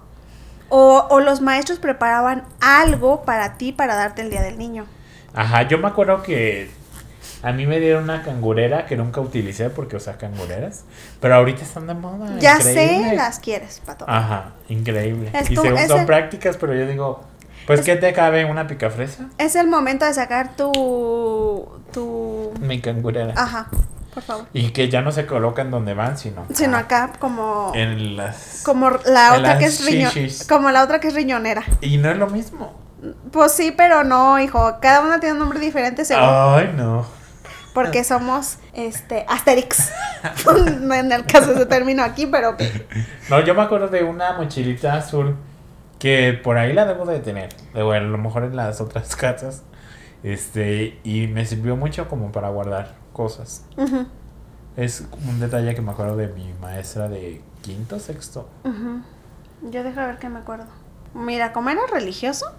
O, 0.69 1.08
o 1.10 1.19
los 1.19 1.41
maestros 1.41 1.80
preparaban 1.80 2.43
algo 2.60 3.23
para 3.23 3.58
ti 3.58 3.71
para 3.71 3.95
darte 3.95 4.21
el 4.21 4.30
día 4.30 4.41
del 4.41 4.58
niño. 4.58 4.86
Ajá, 5.34 5.63
yo 5.63 5.78
me 5.78 5.88
acuerdo 5.88 6.21
que 6.23 6.69
a 7.43 7.52
mí 7.54 7.65
me 7.65 7.80
dieron 7.80 8.04
una 8.04 8.23
cangurera 8.23 8.86
que 8.86 8.97
nunca 8.97 9.21
utilicé 9.21 9.69
porque, 9.69 9.95
o 9.95 10.00
sea, 10.00 10.17
cangureras. 10.17 10.84
Pero 11.21 11.36
ahorita 11.36 11.62
están 11.63 11.88
de 11.88 11.93
moda. 11.93 12.38
ya 12.39 12.58
increíble. 12.58 13.10
sé, 13.10 13.15
las 13.15 13.39
quieres, 13.39 13.82
pato. 13.86 14.06
Ajá, 14.08 14.52
increíble. 14.67 15.30
Es 15.34 15.50
y 15.52 15.56
según 15.56 15.88
son 15.88 16.06
prácticas, 16.06 16.58
pero 16.58 16.73
yo 16.73 16.86
digo, 16.88 17.23
pues, 17.67 17.82
Es- 17.82 17.86
¿qué 17.86 17.95
te 17.97 18.12
cabe 18.13 18.45
una 18.45 18.65
picafresa? 18.65 19.25
Es 19.38 19.56
el 19.56 19.67
momento 19.67 20.06
de 20.06 20.13
sacar 20.13 20.56
tu. 20.56 21.67
tu. 21.93 22.51
Mi 22.62 22.82
cangurera. 22.82 23.34
Ajá, 23.38 23.67
por 24.13 24.23
favor. 24.23 24.45
Y 24.53 24.71
que 24.71 24.89
ya 24.89 25.01
no 25.01 25.12
se 25.12 25.25
colocan 25.27 25.69
donde 25.69 25.93
van, 25.93 26.17
sino 26.17 26.41
acá, 26.41 26.56
Sino 26.56 26.77
acá 26.77 27.12
como. 27.19 27.71
en 27.75 28.17
las... 28.17 28.63
Como 28.65 28.89
la 29.06 29.36
otra 29.38 29.58
que 29.60 29.65
es 29.65 29.86
riño, 29.86 30.10
shishis. 30.10 30.47
como 30.47 30.71
la 30.71 30.84
otra 30.84 30.99
que 30.99 31.10
es 31.10 31.13
riñonera. 31.13 31.63
Y 31.82 31.97
no 31.97 32.10
es 32.10 32.17
lo 32.17 32.27
mismo. 32.27 32.73
Pues 33.32 33.51
sí, 33.51 33.71
pero 33.77 34.03
no, 34.03 34.39
hijo. 34.39 34.77
Cada 34.82 35.01
una 35.01 35.19
tiene 35.19 35.34
un 35.34 35.39
nombre 35.39 35.60
diferente 35.60 36.03
según. 36.03 36.23
Ay, 36.27 36.73
no. 36.75 37.06
Porque 37.75 38.03
somos 38.03 38.58
este 38.73 39.23
Asterix. 39.30 39.91
no 40.82 40.95
en 40.95 41.12
el 41.12 41.25
caso 41.25 41.49
de 41.49 41.56
ese 41.58 41.65
término 41.67 42.03
aquí, 42.03 42.25
pero. 42.25 42.58
No, 43.30 43.39
yo 43.41 43.53
me 43.53 43.62
acuerdo 43.62 43.88
de 43.88 44.03
una 44.03 44.34
mochilita 44.34 44.95
azul 44.95 45.36
que 45.99 46.39
por 46.43 46.57
ahí 46.57 46.73
la 46.73 46.86
debo 46.86 47.05
de 47.05 47.19
tener. 47.19 47.55
De, 47.73 47.83
bueno, 47.83 48.07
a 48.07 48.10
lo 48.10 48.17
mejor 48.17 48.43
en 48.43 48.55
las 48.55 48.81
otras 48.81 49.15
casas. 49.17 49.63
Este, 50.23 50.99
y 51.03 51.27
me 51.27 51.45
sirvió 51.45 51.75
mucho 51.75 52.07
como 52.10 52.31
para 52.31 52.49
guardar 52.49 52.95
cosas. 53.13 53.65
Es 54.75 55.05
un 55.27 55.39
detalle 55.39 55.73
que 55.75 55.81
me 55.81 55.91
acuerdo 55.91 56.15
de 56.17 56.27
mi 56.27 56.53
maestra 56.60 57.07
de 57.07 57.41
quinto, 57.62 57.99
sexto. 57.99 58.47
Yo 59.62 59.83
dejo 59.83 59.99
ver 60.01 60.17
qué 60.17 60.29
me 60.29 60.39
acuerdo. 60.39 60.65
Mira, 61.13 61.53
como 61.53 61.69
era 61.69 61.81
religioso, 61.91 62.51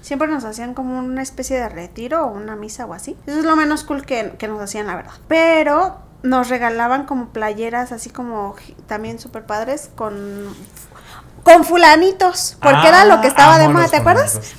siempre 0.00 0.28
nos 0.28 0.44
hacían 0.44 0.74
como 0.74 0.98
una 0.98 1.22
especie 1.22 1.58
de 1.58 1.68
retiro 1.68 2.26
o 2.26 2.32
una 2.32 2.56
misa 2.56 2.86
o 2.86 2.94
así. 2.94 3.16
Eso 3.26 3.38
es 3.38 3.44
lo 3.44 3.56
menos 3.56 3.84
cool 3.84 4.04
que, 4.04 4.34
que 4.38 4.48
nos 4.48 4.60
hacían, 4.60 4.86
la 4.86 4.96
verdad. 4.96 5.12
Pero 5.28 5.98
nos 6.22 6.48
regalaban 6.48 7.06
como 7.06 7.28
playeras 7.30 7.92
así 7.92 8.10
como 8.10 8.54
también 8.86 9.18
super 9.18 9.46
padres 9.46 9.90
con 9.94 10.54
con 11.42 11.64
fulanitos, 11.64 12.56
porque 12.62 12.88
era 12.88 13.04
lo 13.04 13.20
que 13.20 13.28
estaba 13.28 13.54
Ah, 13.54 13.58
de 13.58 13.64
amo 13.64 13.74
moda, 13.74 13.88
¿te 13.88 13.96
acuerdas? 13.96 14.54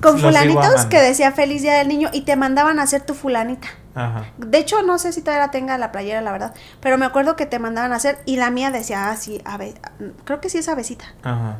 Con 0.00 0.14
Los 0.14 0.22
fulanitos 0.22 0.86
que 0.86 0.98
decía 1.00 1.32
feliz 1.32 1.60
día 1.62 1.74
del 1.74 1.88
niño 1.88 2.08
y 2.12 2.22
te 2.22 2.34
mandaban 2.36 2.78
a 2.78 2.82
hacer 2.84 3.02
tu 3.02 3.14
fulanita. 3.14 3.68
Ajá. 3.94 4.26
De 4.38 4.58
hecho, 4.58 4.80
no 4.82 4.98
sé 4.98 5.12
si 5.12 5.20
todavía 5.20 5.46
la 5.46 5.50
tenga 5.50 5.76
la 5.76 5.92
playera, 5.92 6.22
la 6.22 6.32
verdad. 6.32 6.54
Pero 6.80 6.96
me 6.96 7.04
acuerdo 7.04 7.36
que 7.36 7.44
te 7.44 7.58
mandaban 7.58 7.92
a 7.92 7.96
hacer 7.96 8.18
y 8.24 8.36
la 8.36 8.50
mía 8.50 8.70
decía, 8.70 9.10
ah, 9.10 9.16
sí, 9.16 9.42
ave, 9.44 9.74
creo 10.24 10.40
que 10.40 10.48
sí 10.48 10.58
es 10.58 10.68
avecita. 10.68 11.04
Ajá. 11.22 11.58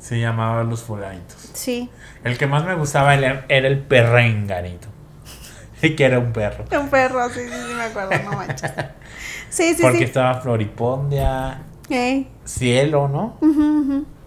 Se 0.00 0.18
llamaba 0.18 0.64
Los 0.64 0.82
Fulanitos. 0.82 1.50
Sí, 1.54 1.90
El 2.24 2.38
que 2.38 2.46
más 2.46 2.64
me 2.64 2.74
gustaba 2.74 3.14
era 3.14 3.44
era 3.48 3.68
el 3.68 3.78
perrenganito. 3.80 4.88
Y 5.82 5.94
que 5.94 6.06
era 6.06 6.18
un 6.18 6.32
perro. 6.32 6.64
un 6.72 6.88
perro, 6.88 7.28
sí, 7.28 7.40
sí, 7.40 7.50
sí, 7.50 7.74
me 7.74 7.84
acuerdo, 7.84 8.10
no 8.24 8.32
manches. 8.36 8.72
Sí, 9.50 9.74
sí, 9.74 9.80
Porque 9.82 9.98
sí. 9.98 10.04
estaba 10.04 10.40
Floripondia, 10.42 11.62
Cielo, 12.44 13.08
¿no? 13.08 13.36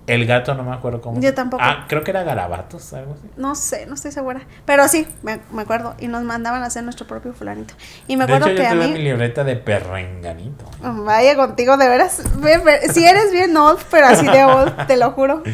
El 0.08 0.26
gato 0.26 0.56
no 0.56 0.64
me 0.64 0.74
acuerdo 0.74 1.00
cómo. 1.00 1.22
Yo 1.22 1.34
tampoco. 1.34 1.64
Ah, 1.64 1.86
creo 1.88 2.04
que 2.04 2.12
era 2.12 2.24
Garabatos, 2.24 2.92
algo 2.94 3.14
así. 3.14 3.30
No 3.38 3.54
sé, 3.56 3.86
no 3.86 3.94
estoy 3.94 4.12
segura. 4.12 4.42
Pero 4.66 4.88
sí, 4.88 5.08
me, 5.22 5.40
me 5.52 5.62
acuerdo. 5.62 5.94
Y 6.00 6.08
nos 6.08 6.24
mandaban 6.24 6.64
a 6.64 6.66
hacer 6.66 6.84
nuestro 6.84 7.06
propio 7.08 7.34
fulanito. 7.34 7.76
Y 8.08 8.18
me 8.18 8.26
de 8.26 8.34
acuerdo 8.34 8.52
hecho, 8.54 8.64
que 8.64 8.76
yo 8.76 8.84
a 8.84 8.88
mí... 8.88 8.94
mi 8.94 9.00
libreta 9.04 9.44
de 9.44 9.56
perrenganito. 9.56 10.66
Vaya 10.82 11.36
contigo, 11.36 11.78
de 11.78 11.88
veras. 11.88 12.24
Ve- 12.42 12.58
ve- 12.58 12.90
Si 12.92 13.06
eres 13.06 13.32
bien 13.32 13.56
old, 13.56 13.80
pero 13.92 14.08
así 14.08 14.26
de 14.26 14.44
old, 14.44 14.88
te 14.88 14.98
lo 14.98 15.12
juro. 15.12 15.44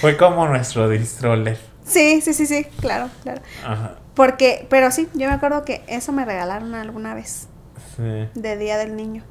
Fue 0.00 0.16
como 0.16 0.46
nuestro 0.48 0.88
distroller. 0.88 1.58
Sí, 1.84 2.20
sí, 2.20 2.34
sí, 2.34 2.46
sí, 2.46 2.64
claro, 2.80 3.08
claro. 3.22 3.40
Ajá. 3.64 3.94
Porque, 4.14 4.66
pero 4.68 4.90
sí, 4.90 5.08
yo 5.14 5.28
me 5.28 5.34
acuerdo 5.34 5.64
que 5.64 5.82
eso 5.86 6.12
me 6.12 6.24
regalaron 6.24 6.74
alguna 6.74 7.14
vez, 7.14 7.48
Sí. 7.96 8.28
de 8.34 8.56
Día 8.58 8.76
del 8.78 8.96
Niño. 8.96 9.22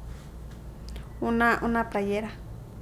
Una, 1.20 1.58
una 1.62 1.90
playera. 1.90 2.30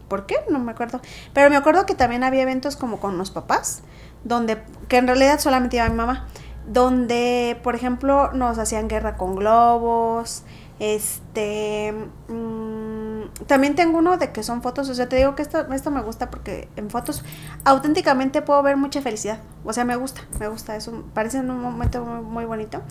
¿Por 0.08 0.26
qué? 0.26 0.36
No 0.50 0.58
me 0.58 0.72
acuerdo. 0.72 1.00
Pero 1.32 1.50
me 1.50 1.56
acuerdo 1.56 1.86
que 1.86 1.94
también 1.94 2.24
había 2.24 2.42
eventos 2.42 2.76
como 2.76 3.00
con 3.00 3.18
los 3.18 3.30
papás, 3.30 3.82
donde, 4.24 4.58
que 4.88 4.96
en 4.98 5.06
realidad 5.06 5.40
solamente 5.40 5.76
iba 5.76 5.88
mi 5.88 5.94
mamá, 5.96 6.26
donde, 6.66 7.58
por 7.62 7.74
ejemplo, 7.74 8.32
nos 8.32 8.58
hacían 8.58 8.88
guerra 8.88 9.16
con 9.16 9.36
globos, 9.36 10.44
este... 10.78 11.94
mm, 12.28 13.44
también 13.46 13.74
tengo 13.74 13.98
uno 13.98 14.16
de 14.16 14.32
que 14.32 14.42
son 14.42 14.62
fotos, 14.62 14.88
o 14.88 14.94
sea, 14.94 15.08
te 15.08 15.16
digo 15.16 15.34
que 15.34 15.42
esto, 15.42 15.72
esto 15.72 15.90
me 15.90 16.02
gusta 16.02 16.30
porque 16.30 16.68
en 16.76 16.90
fotos 16.90 17.24
auténticamente 17.64 18.42
puedo 18.42 18.62
ver 18.62 18.76
mucha 18.76 19.00
felicidad, 19.00 19.38
o 19.64 19.72
sea, 19.72 19.84
me 19.84 19.96
gusta, 19.96 20.22
me 20.38 20.48
gusta, 20.48 20.76
eso 20.76 21.04
parece 21.14 21.40
un 21.40 21.60
momento 21.60 22.04
muy, 22.04 22.22
muy 22.22 22.44
bonito. 22.44 22.82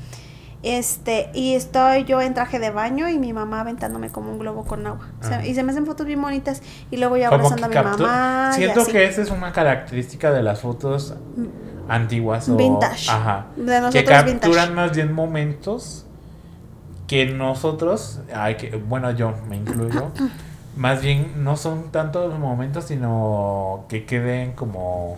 Este, 0.64 1.30
y 1.34 1.56
estoy 1.56 2.06
yo 2.06 2.22
en 2.22 2.34
traje 2.34 2.58
de 2.58 2.70
baño 2.72 3.10
y 3.10 3.20
mi 3.20 3.34
mamá 3.34 3.60
aventándome 3.60 4.10
como 4.10 4.32
un 4.32 4.40
globo 4.40 4.64
con 4.64 4.88
agua. 4.88 5.10
O 5.22 5.28
sea, 5.28 5.40
Ah. 5.40 5.46
y 5.46 5.54
se 5.54 5.62
me 5.64 5.72
hacen 5.74 5.86
fotos 5.86 6.06
bien 6.06 6.22
bonitas. 6.22 6.62
Y 6.90 6.98
luego 6.98 7.18
ya 7.18 7.30
Como 7.30 7.46
abrazando 7.46 7.66
a 7.66 7.84
mi 7.84 7.90
mamá. 7.90 8.52
Siento 8.54 8.86
que 8.86 9.04
esa 9.04 9.22
es 9.22 9.30
una 9.30 9.52
característica 9.52 10.32
de 10.32 10.42
las 10.42 10.62
fotos 10.62 11.16
antiguas 11.90 12.48
o 12.48 12.56
Vintage. 12.56 13.12
Ajá. 13.12 13.48
De 13.58 13.90
que 13.92 14.06
capturan 14.06 14.26
vintage. 14.26 14.70
más 14.72 14.96
bien 14.96 15.12
momentos 15.12 16.06
que 17.08 17.26
nosotros, 17.26 18.22
ay, 18.34 18.56
que, 18.56 18.76
bueno, 18.78 19.12
yo 19.12 19.34
me 19.50 19.58
incluyo, 19.58 20.12
más 20.78 21.02
bien 21.02 21.44
no 21.44 21.58
son 21.58 21.92
tanto 21.92 22.28
los 22.30 22.40
momentos, 22.40 22.86
sino 22.86 23.86
que 23.90 24.06
queden 24.06 24.54
como 24.54 25.18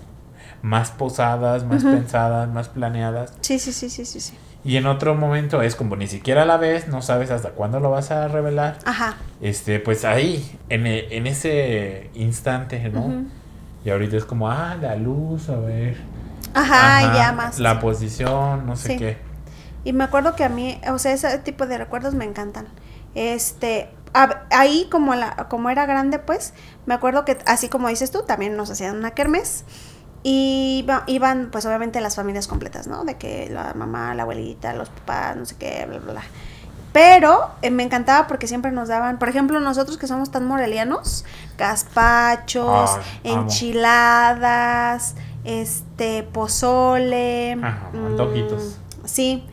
más 0.63 0.89
posadas, 0.89 1.63
más 1.63 1.83
pensadas, 1.83 2.49
más 2.49 2.69
planeadas. 2.69 3.33
Sí, 3.41 3.59
sí, 3.59 3.71
sí, 3.71 3.89
sí, 3.91 4.05
sí, 4.05 4.19
sí. 4.19 4.33
Y 4.65 4.77
en 4.77 4.87
otro 4.87 5.13
momento 5.13 5.61
es 5.61 5.75
como 5.75 5.95
ni 5.95 6.07
siquiera 6.07 6.43
la 6.43 6.57
ves, 6.57 6.87
no 6.87 7.01
sabes 7.03 7.29
hasta 7.29 7.51
cuándo 7.51 7.79
lo 7.79 7.91
vas 7.91 8.09
a 8.09 8.27
revelar. 8.27 8.79
Ajá. 8.83 9.15
Este, 9.39 9.79
pues 9.79 10.03
ahí, 10.05 10.57
en, 10.69 10.87
e- 10.87 11.15
en 11.15 11.27
ese 11.27 12.09
instante, 12.15 12.89
¿no? 12.89 13.25
Y 13.85 13.91
ahorita 13.91 14.17
es 14.17 14.25
como, 14.25 14.49
ah, 14.49 14.75
la 14.81 14.95
luz, 14.95 15.49
a 15.49 15.57
ver. 15.57 15.97
Ajá, 16.55 16.97
Ajá, 16.97 17.15
ya 17.15 17.31
más. 17.33 17.59
La 17.59 17.79
posición, 17.79 18.65
no 18.65 18.75
sé 18.75 18.89
Sí. 18.93 18.97
qué. 18.97 19.17
Y 19.83 19.93
me 19.93 20.03
acuerdo 20.03 20.35
que 20.35 20.43
a 20.43 20.49
mí, 20.49 20.81
o 20.91 20.97
sea, 20.97 21.13
ese 21.13 21.37
tipo 21.39 21.67
de 21.67 21.77
recuerdos 21.77 22.15
me 22.15 22.25
encantan. 22.25 22.65
Este, 23.13 23.89
a- 24.15 24.41
ahí 24.49 24.87
como 24.89 25.13
la, 25.13 25.35
como 25.47 25.69
era 25.69 25.85
grande, 25.85 26.17
pues, 26.17 26.55
me 26.87 26.95
acuerdo 26.95 27.23
que 27.23 27.37
así 27.45 27.69
como 27.69 27.87
dices 27.89 28.09
tú, 28.09 28.23
también 28.23 28.57
nos 28.57 28.71
hacían 28.71 28.97
una 28.97 29.11
kermés. 29.11 29.63
Y 30.27 30.79
iba- 30.83 31.03
iban, 31.05 31.49
pues 31.51 31.67
obviamente 31.67 32.01
las 32.01 32.15
familias 32.15 32.47
completas, 32.47 32.87
¿no? 32.87 33.03
De 33.05 33.15
que 33.15 33.47
la 33.51 33.75
mamá, 33.75 34.15
la 34.15 34.23
abuelita, 34.23 34.73
los 34.73 34.89
papás, 34.89 35.35
no 35.35 35.45
sé 35.45 35.55
qué, 35.55 35.85
bla, 35.87 35.99
bla, 35.99 36.13
bla. 36.13 36.23
Pero 36.93 37.51
eh, 37.61 37.69
me 37.69 37.83
encantaba 37.83 38.25
porque 38.25 38.47
siempre 38.47 38.71
nos 38.71 38.87
daban, 38.87 39.19
por 39.19 39.29
ejemplo, 39.29 39.59
nosotros 39.59 39.97
que 39.99 40.07
somos 40.07 40.31
tan 40.31 40.47
morelianos, 40.47 41.25
gazpachos, 41.59 42.97
enchiladas, 44.05 45.15
este, 45.43 46.23
pozole. 46.23 47.53
Ajá, 47.61 47.89
mm, 47.93 48.05
antojitos. 48.07 48.77
sí, 49.03 49.45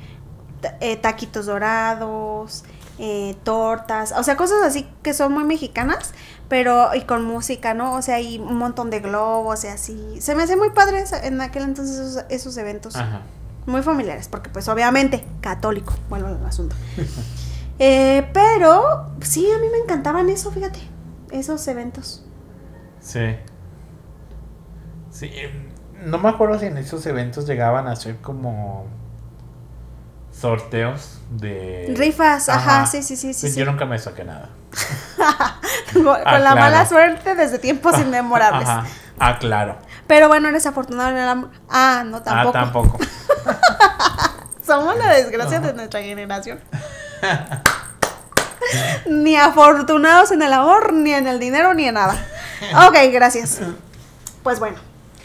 eh, 0.80 0.96
taquitos 0.96 1.46
dorados, 1.46 2.64
eh, 2.98 3.36
tortas, 3.42 4.14
o 4.16 4.22
sea, 4.22 4.36
cosas 4.36 4.62
así 4.64 4.88
que 5.02 5.12
son 5.12 5.32
muy 5.32 5.44
mexicanas, 5.44 6.14
pero 6.52 6.94
y 6.94 7.00
con 7.04 7.24
música, 7.24 7.72
¿no? 7.72 7.94
O 7.94 8.02
sea, 8.02 8.20
y 8.20 8.38
un 8.38 8.58
montón 8.58 8.90
de 8.90 9.00
globos 9.00 9.64
y 9.64 9.68
así. 9.68 10.20
Se 10.20 10.34
me 10.34 10.42
hace 10.42 10.54
muy 10.54 10.68
padre 10.68 11.02
en 11.22 11.40
aquel 11.40 11.62
entonces 11.62 11.98
esos, 11.98 12.24
esos 12.28 12.58
eventos. 12.58 12.94
Ajá. 12.94 13.22
Muy 13.64 13.80
familiares, 13.80 14.28
porque 14.28 14.50
pues 14.50 14.68
obviamente 14.68 15.24
católico, 15.40 15.94
vuelvo 16.10 16.28
al 16.28 16.44
asunto. 16.44 16.76
Eh, 17.78 18.28
pero 18.34 19.06
sí, 19.22 19.48
a 19.50 19.58
mí 19.58 19.66
me 19.72 19.78
encantaban 19.78 20.28
eso, 20.28 20.52
fíjate, 20.52 20.78
esos 21.32 21.66
eventos. 21.66 22.22
Sí. 23.00 23.34
Sí. 25.10 25.30
em, 25.34 25.70
No 26.04 26.18
me 26.18 26.28
acuerdo 26.28 26.58
si 26.60 26.66
en 26.66 26.76
esos 26.76 27.04
eventos 27.06 27.46
llegaban 27.46 27.88
a 27.88 27.96
ser 27.96 28.18
como 28.18 28.84
sorteos 30.42 31.20
de 31.30 31.94
Rifas, 31.96 32.48
ajá, 32.48 32.84
sí, 32.84 33.00
sí, 33.04 33.14
sí, 33.16 33.32
sí, 33.32 33.42
Pues 33.42 33.54
sí. 33.54 33.60
Yo 33.60 33.64
nunca 33.64 33.84
me 33.84 33.96
saqué 33.96 34.24
nada. 34.24 34.48
Con 35.92 36.02
con 36.04 36.16
Ah, 36.24 36.38
la 36.40 36.56
mala 36.56 36.84
suerte 36.84 37.36
desde 37.36 37.60
tiempos 37.60 37.96
inmemorables. 38.00 38.68
Ajá. 38.68 38.84
Ah, 39.20 39.38
claro. 39.38 39.78
Pero 40.08 40.26
bueno, 40.26 40.48
eres 40.48 40.66
afortunado 40.66 41.10
en 41.10 41.16
el 41.16 41.28
amor. 41.28 41.50
Ah, 41.70 42.02
no, 42.04 42.22
tampoco. 42.22 42.58
Ah, 42.58 42.60
tampoco. 42.60 42.98
Somos 44.66 44.96
la 44.96 45.12
desgracia 45.12 45.60
de 45.60 45.74
nuestra 45.74 46.02
generación. 46.02 46.58
ni 49.06 49.36
afortunados 49.36 50.32
en 50.32 50.42
el 50.42 50.52
amor, 50.52 50.92
ni 50.92 51.12
en 51.12 51.28
el 51.28 51.38
dinero, 51.38 51.72
ni 51.72 51.86
en 51.86 51.94
nada. 51.94 52.16
Ok, 52.88 52.96
gracias. 53.12 53.60
Pues 54.42 54.58
bueno, 54.58 54.78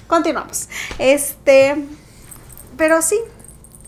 continuamos. 0.07 0.69
Este, 0.99 1.87
pero 2.77 3.01
sí, 3.01 3.19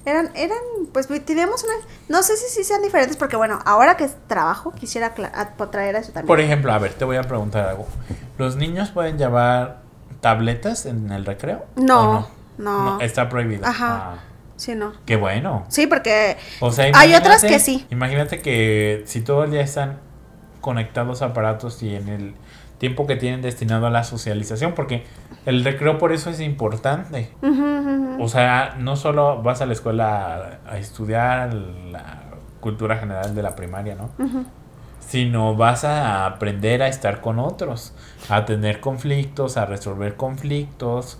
eran, 0.05 0.31
eran, 0.33 0.57
pues 0.93 1.08
teníamos 1.25 1.63
una, 1.63 1.73
no 2.08 2.23
sé 2.23 2.36
si 2.38 2.47
sí 2.49 2.63
sean 2.63 2.82
diferentes, 2.82 3.17
porque 3.17 3.36
bueno, 3.36 3.60
ahora 3.65 3.97
que 3.97 4.08
trabajo, 4.28 4.71
quisiera 4.71 5.13
traer 5.13 5.95
eso 5.95 6.12
también. 6.12 6.28
Por 6.28 6.39
ejemplo, 6.39 6.71
a 6.73 6.80
ver, 6.80 6.93
te 6.93 7.06
voy 7.06 7.17
a 7.17 7.23
preguntar 7.23 7.67
algo. 7.67 7.88
¿Los 8.38 8.56
niños 8.56 8.89
pueden 8.89 9.17
llevar 9.17 9.82
tabletas 10.21 10.86
en 10.86 11.12
el 11.12 11.25
recreo? 11.25 11.65
No, 11.75 12.19
¿O 12.19 12.28
no. 12.58 12.99
Está 13.02 13.30
prohibido. 13.30 13.65
Ajá. 13.65 14.13
Ah, 14.13 14.19
Sí, 14.58 14.75
no. 14.75 14.91
qué 15.06 15.15
bueno. 15.15 15.65
Sí, 15.69 15.88
porque 15.88 16.36
O 16.60 16.69
sea, 16.71 16.91
Hay 16.95 17.15
otras 17.15 17.43
que 17.43 17.60
sí. 17.60 17.88
Imagínate 17.91 18.41
que 18.41 19.04
si 19.06 19.21
todo 19.21 19.45
el 19.45 19.52
día 19.52 19.62
están 19.62 19.99
conectados 20.60 21.21
aparatos 21.21 21.82
y 21.82 21.95
en 21.95 22.10
el 22.10 22.36
tiempo 22.79 23.05
que 23.05 23.15
tienen 23.15 23.41
destinado 23.43 23.85
a 23.85 23.89
la 23.91 24.03
socialización, 24.03 24.73
porque 24.73 25.03
el 25.45 25.63
recreo 25.63 25.97
por 25.99 26.11
eso 26.11 26.29
es 26.31 26.39
importante. 26.39 27.29
O 28.19 28.27
sea, 28.27 28.75
no 28.79 28.95
solo 28.95 29.41
vas 29.43 29.61
a 29.61 29.65
la 29.67 29.73
escuela 29.73 30.59
a, 30.65 30.71
a 30.73 30.77
estudiar 30.79 31.53
la 31.53 32.23
cultura 32.59 32.97
general 32.97 33.35
de 33.35 33.43
la 33.43 33.55
primaria, 33.55 33.95
¿no? 33.95 34.09
Sino 34.99 35.55
vas 35.55 35.85
a 35.85 36.25
aprender 36.25 36.83
a 36.83 36.87
estar 36.87 37.19
con 37.21 37.39
otros, 37.39 37.93
a 38.29 38.45
tener 38.45 38.79
conflictos, 38.79 39.57
a 39.57 39.65
resolver 39.65 40.15
conflictos, 40.15 41.19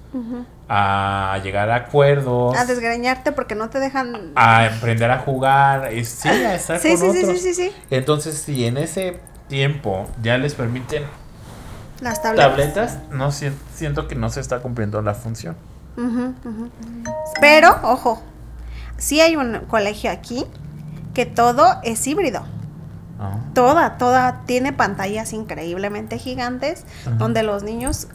a 0.68 1.40
llegar 1.44 1.70
a 1.72 1.76
acuerdos, 1.76 2.56
A 2.58 2.66
desgreñarte 2.66 3.32
porque 3.32 3.56
no 3.56 3.70
te 3.70 3.80
dejan. 3.80 4.34
a 4.36 4.66
aprender 4.66 5.10
a 5.10 5.20
jugar, 5.20 5.92
es- 5.92 6.10
sí, 6.10 6.30
a 6.30 6.56
estar 6.56 6.78
sí, 6.80 6.90
con 6.90 6.98
sí, 7.00 7.12
sí, 7.12 7.24
otros. 7.24 7.40
sí, 7.42 7.54
sí, 7.54 7.70
sí. 7.70 7.72
Entonces, 7.90 8.36
si 8.38 8.66
en 8.66 8.78
ese 8.78 9.20
tiempo 9.48 10.08
ya 10.22 10.38
les 10.38 10.54
permiten 10.54 11.04
Las 12.02 12.22
tabletas. 12.22 12.50
tabletas, 12.50 12.98
no 13.12 13.32
si- 13.32 13.52
siento 13.76 14.08
que 14.08 14.16
no 14.16 14.30
se 14.30 14.40
está 14.40 14.60
cumpliendo 14.62 15.02
la 15.02 15.14
función. 15.14 15.56
Pero, 17.42 17.76
ojo, 17.84 18.22
sí 18.98 19.20
hay 19.22 19.36
un 19.36 19.60
colegio 19.68 20.12
aquí 20.12 20.46
que 21.14 21.26
todo 21.26 21.78
es 21.84 22.06
híbrido. 22.08 22.44
Ah, 23.20 23.38
Toda, 23.54 23.98
toda 23.98 24.44
tiene 24.46 24.72
pantallas 24.72 25.34
increíblemente 25.34 26.18
gigantes 26.18 26.86
donde 27.18 27.44
los 27.44 27.64
niños 27.64 28.08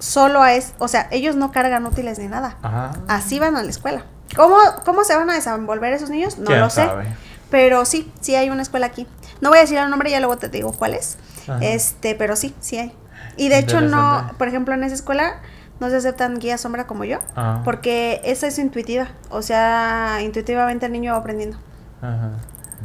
solo 0.00 0.44
es, 0.44 0.72
o 0.78 0.88
sea, 0.88 1.06
ellos 1.12 1.36
no 1.36 1.52
cargan 1.52 1.86
útiles 1.86 2.18
ni 2.18 2.26
nada. 2.26 2.56
Ajá. 2.62 2.92
Así 3.06 3.38
van 3.38 3.56
a 3.56 3.62
la 3.62 3.70
escuela. 3.70 4.04
¿Cómo, 4.34 4.56
cómo 4.84 5.04
se 5.04 5.14
van 5.16 5.30
a 5.30 5.34
desenvolver 5.34 5.92
esos 5.92 6.10
niños? 6.10 6.38
No 6.38 6.46
¿Quién 6.46 6.60
lo 6.60 6.70
sé. 6.70 6.84
sabe? 6.86 7.06
Pero 7.50 7.84
sí, 7.84 8.10
sí 8.20 8.34
hay 8.34 8.50
una 8.50 8.62
escuela 8.62 8.86
aquí. 8.86 9.06
No 9.40 9.50
voy 9.50 9.58
a 9.58 9.60
decir 9.62 9.78
el 9.78 9.90
nombre, 9.90 10.10
ya 10.10 10.18
luego 10.20 10.36
te 10.38 10.48
digo 10.48 10.72
cuál 10.72 10.94
es. 10.94 11.16
Ajá. 11.48 11.58
Este, 11.60 12.14
pero 12.14 12.34
sí, 12.36 12.54
sí 12.60 12.78
hay. 12.78 12.92
Y 13.40 13.48
de 13.48 13.58
hecho 13.58 13.80
no, 13.80 14.30
por 14.38 14.48
ejemplo, 14.48 14.74
en 14.74 14.84
esa 14.84 14.94
escuela 14.94 15.36
no 15.80 15.88
se 15.88 15.96
aceptan 15.96 16.38
guías 16.38 16.60
sombra 16.60 16.86
como 16.86 17.04
yo, 17.04 17.18
Ah, 17.36 17.62
porque 17.64 18.20
esa 18.24 18.46
es 18.46 18.58
intuitiva. 18.58 19.08
O 19.30 19.40
sea, 19.42 20.18
intuitivamente 20.22 20.86
el 20.86 20.92
niño 20.92 21.12
va 21.12 21.18
aprendiendo. 21.18 21.56
ajá. 22.02 22.32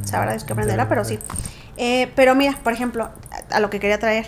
Sabrá 0.04 0.32
Dios 0.32 0.44
que 0.44 0.52
aprenderá, 0.52 0.88
pero 0.88 1.04
sí. 1.04 1.18
Eh, 1.78 2.12
pero 2.16 2.34
mira, 2.34 2.54
por 2.62 2.72
ejemplo, 2.72 3.10
a, 3.50 3.56
a 3.56 3.60
lo 3.60 3.70
que 3.70 3.80
quería 3.80 3.98
traer. 3.98 4.26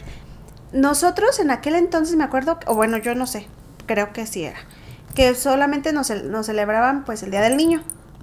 Nosotros 0.73 1.39
en 1.41 1.51
aquel 1.51 1.75
entonces 1.75 2.17
me 2.17 2.25
acuerdo, 2.25 2.59
o 2.67 2.75
bueno, 2.75 2.97
yo 2.99 3.15
no 3.15 3.27
sé, 3.27 3.47
creo 3.87 4.13
que 4.13 4.27
sí 4.27 4.45
era, 4.45 4.59
que 5.15 5.35
solamente 5.35 5.93
nos, 5.95 6.11
nos 6.25 6.47
celebraban 6.47 7.05
pues 7.05 7.23
el 7.23 7.31
Día 7.31 7.41
del 7.41 7.57
Niño, 7.57 7.83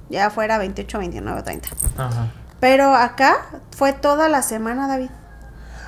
ya 0.10 0.30
fuera 0.30 0.58
28, 0.60 1.00
29, 1.00 1.42
30. 1.44 1.70
Ajá. 1.98 2.28
Pero 2.60 2.94
acá 2.96 3.36
fue 3.76 3.94
toda 3.94 4.30
la 4.30 4.42
semana, 4.44 4.88
David. 4.88 5.10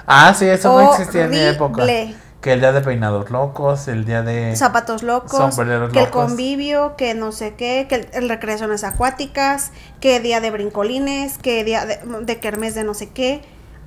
Ah, 0.07 0.33
sí, 0.33 0.45
eso 0.45 0.73
no 0.73 0.91
existía 0.93 1.25
en 1.25 1.29
mi 1.31 1.39
época. 1.39 1.85
Que 2.41 2.53
el 2.53 2.59
día 2.61 2.71
de 2.71 2.81
peinados 2.81 3.29
locos, 3.31 3.87
el 3.87 4.05
día 4.05 4.21
de... 4.21 4.55
Zapatos 4.55 5.03
locos, 5.03 5.31
Sombreros 5.55 5.91
que 5.91 6.03
el 6.03 6.09
convivio, 6.11 6.95
que 6.95 7.13
no 7.15 7.31
sé 7.31 7.55
qué, 7.55 7.87
que 7.89 7.95
el, 7.95 8.07
el 8.13 8.29
recreaciones 8.29 8.83
acuáticas, 8.83 9.71
que 9.99 10.19
día 10.19 10.39
de 10.39 10.51
brincolines, 10.51 11.37
que 11.39 11.63
día 11.63 11.85
de, 11.85 11.99
de 12.21 12.39
kermés 12.39 12.73
de 12.75 12.83
no 12.83 12.93
sé 12.93 13.09
qué. 13.09 13.41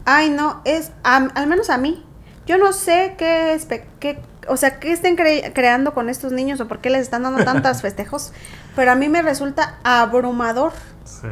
Ay, 0.05 0.31
no, 0.31 0.61
es, 0.65 0.91
am- 1.05 1.31
al 1.37 1.47
menos 1.47 1.71
a 1.71 1.79
mí. 1.79 2.05
Yo 2.47 2.59
no 2.59 2.73
sé 2.73 3.15
qué, 3.17 3.59
qué 4.01 4.19
o 4.49 4.57
sea, 4.57 4.81
qué 4.81 4.91
estén 4.93 5.17
cre- 5.17 5.53
creando 5.55 5.95
con 5.95 6.09
estos 6.09 6.33
niños 6.33 6.61
o 6.61 6.67
por 6.67 6.81
qué 6.81 6.91
les 6.91 7.03
están 7.03 7.23
dando 7.23 7.45
tantos 7.45 7.81
festejos, 7.83 8.33
pero 8.75 8.91
a 8.91 8.95
mí 8.97 9.09
me 9.09 9.23
resulta 9.23 9.77
abrumador, 9.85 10.73
Sí. 11.05 11.29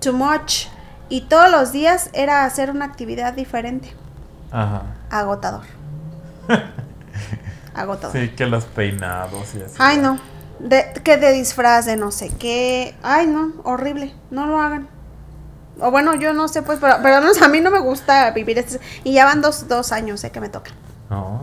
too 0.00 0.12
much. 0.12 0.66
Y 1.08 1.22
todos 1.22 1.50
los 1.50 1.72
días 1.72 2.10
era 2.12 2.44
hacer 2.44 2.70
una 2.70 2.84
actividad 2.84 3.32
diferente, 3.32 3.94
Ajá. 4.54 4.82
agotador. 5.10 5.62
agotador. 7.74 8.12
Sí, 8.16 8.28
que 8.30 8.46
los 8.46 8.64
peinados 8.64 9.54
y 9.54 9.62
así. 9.62 9.74
Ay, 9.78 9.98
no. 9.98 10.18
De, 10.60 10.92
que 11.02 11.16
de 11.16 11.32
disfraz 11.32 11.84
de 11.86 11.96
no 11.96 12.10
sé 12.10 12.30
qué. 12.38 12.94
Ay, 13.02 13.26
no. 13.26 13.52
Horrible. 13.64 14.14
No 14.30 14.46
lo 14.46 14.60
hagan. 14.60 14.88
O 15.80 15.90
bueno, 15.90 16.14
yo 16.14 16.32
no 16.32 16.46
sé, 16.46 16.62
pues, 16.62 16.78
pero, 16.80 16.96
pero 17.02 17.20
no, 17.20 17.28
a 17.44 17.48
mí 17.48 17.60
no 17.60 17.70
me 17.70 17.80
gusta 17.80 18.30
vivir 18.30 18.58
este. 18.58 18.78
Y 19.02 19.12
ya 19.14 19.24
van 19.24 19.40
dos, 19.40 19.66
dos 19.66 19.90
años, 19.90 20.20
sé 20.20 20.30
que 20.30 20.40
me 20.40 20.48
toca. 20.48 20.70
No. 21.10 21.42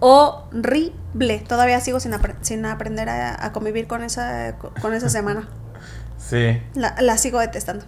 Horrible. 0.00 1.38
Todavía 1.46 1.80
sigo 1.80 2.00
sin, 2.00 2.12
apre- 2.12 2.34
sin 2.40 2.64
aprender 2.66 3.08
a, 3.08 3.44
a 3.44 3.52
convivir 3.52 3.86
con 3.86 4.02
esa, 4.02 4.56
con 4.80 4.94
esa 4.94 5.08
semana. 5.08 5.48
Sí. 6.20 6.62
La, 6.74 6.94
la 7.00 7.16
sigo 7.16 7.40
detestando. 7.40 7.84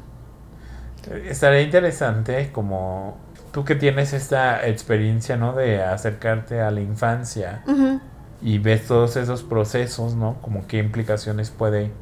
Estaría 1.28 1.60
interesante 1.60 2.50
como 2.50 3.18
tú 3.52 3.64
que 3.64 3.74
tienes 3.74 4.12
esta 4.12 4.66
experiencia, 4.66 5.36
¿no? 5.36 5.52
De 5.54 5.82
acercarte 5.82 6.60
a 6.60 6.70
la 6.70 6.80
infancia 6.80 7.62
y 8.40 8.58
ves 8.58 8.86
todos 8.86 9.16
esos 9.16 9.42
procesos, 9.42 10.14
¿no? 10.14 10.36
Como 10.42 10.66
qué 10.66 10.78
implicaciones 10.78 11.50
puede, 11.50 11.92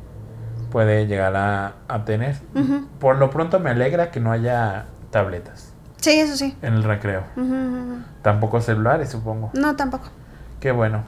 puede 0.71 1.07
llegar 1.07 1.37
a, 1.37 1.75
a 1.89 2.05
tener. 2.05 2.37
Por 2.99 3.17
lo 3.19 3.31
pronto 3.31 3.59
me 3.61 3.71
alegra 3.71 4.11
que 4.11 4.21
no 4.21 4.33
haya 4.33 4.87
tabletas 5.11 5.73
Sí, 5.97 6.13
eso 6.19 6.37
sí. 6.37 6.57
en 6.63 6.75
el 6.75 6.83
recreo. 6.85 7.25
Tampoco 8.23 8.61
celulares, 8.61 9.11
supongo. 9.11 9.51
No, 9.55 9.77
tampoco. 9.77 10.09
Qué 10.61 10.73
bueno. 10.73 11.03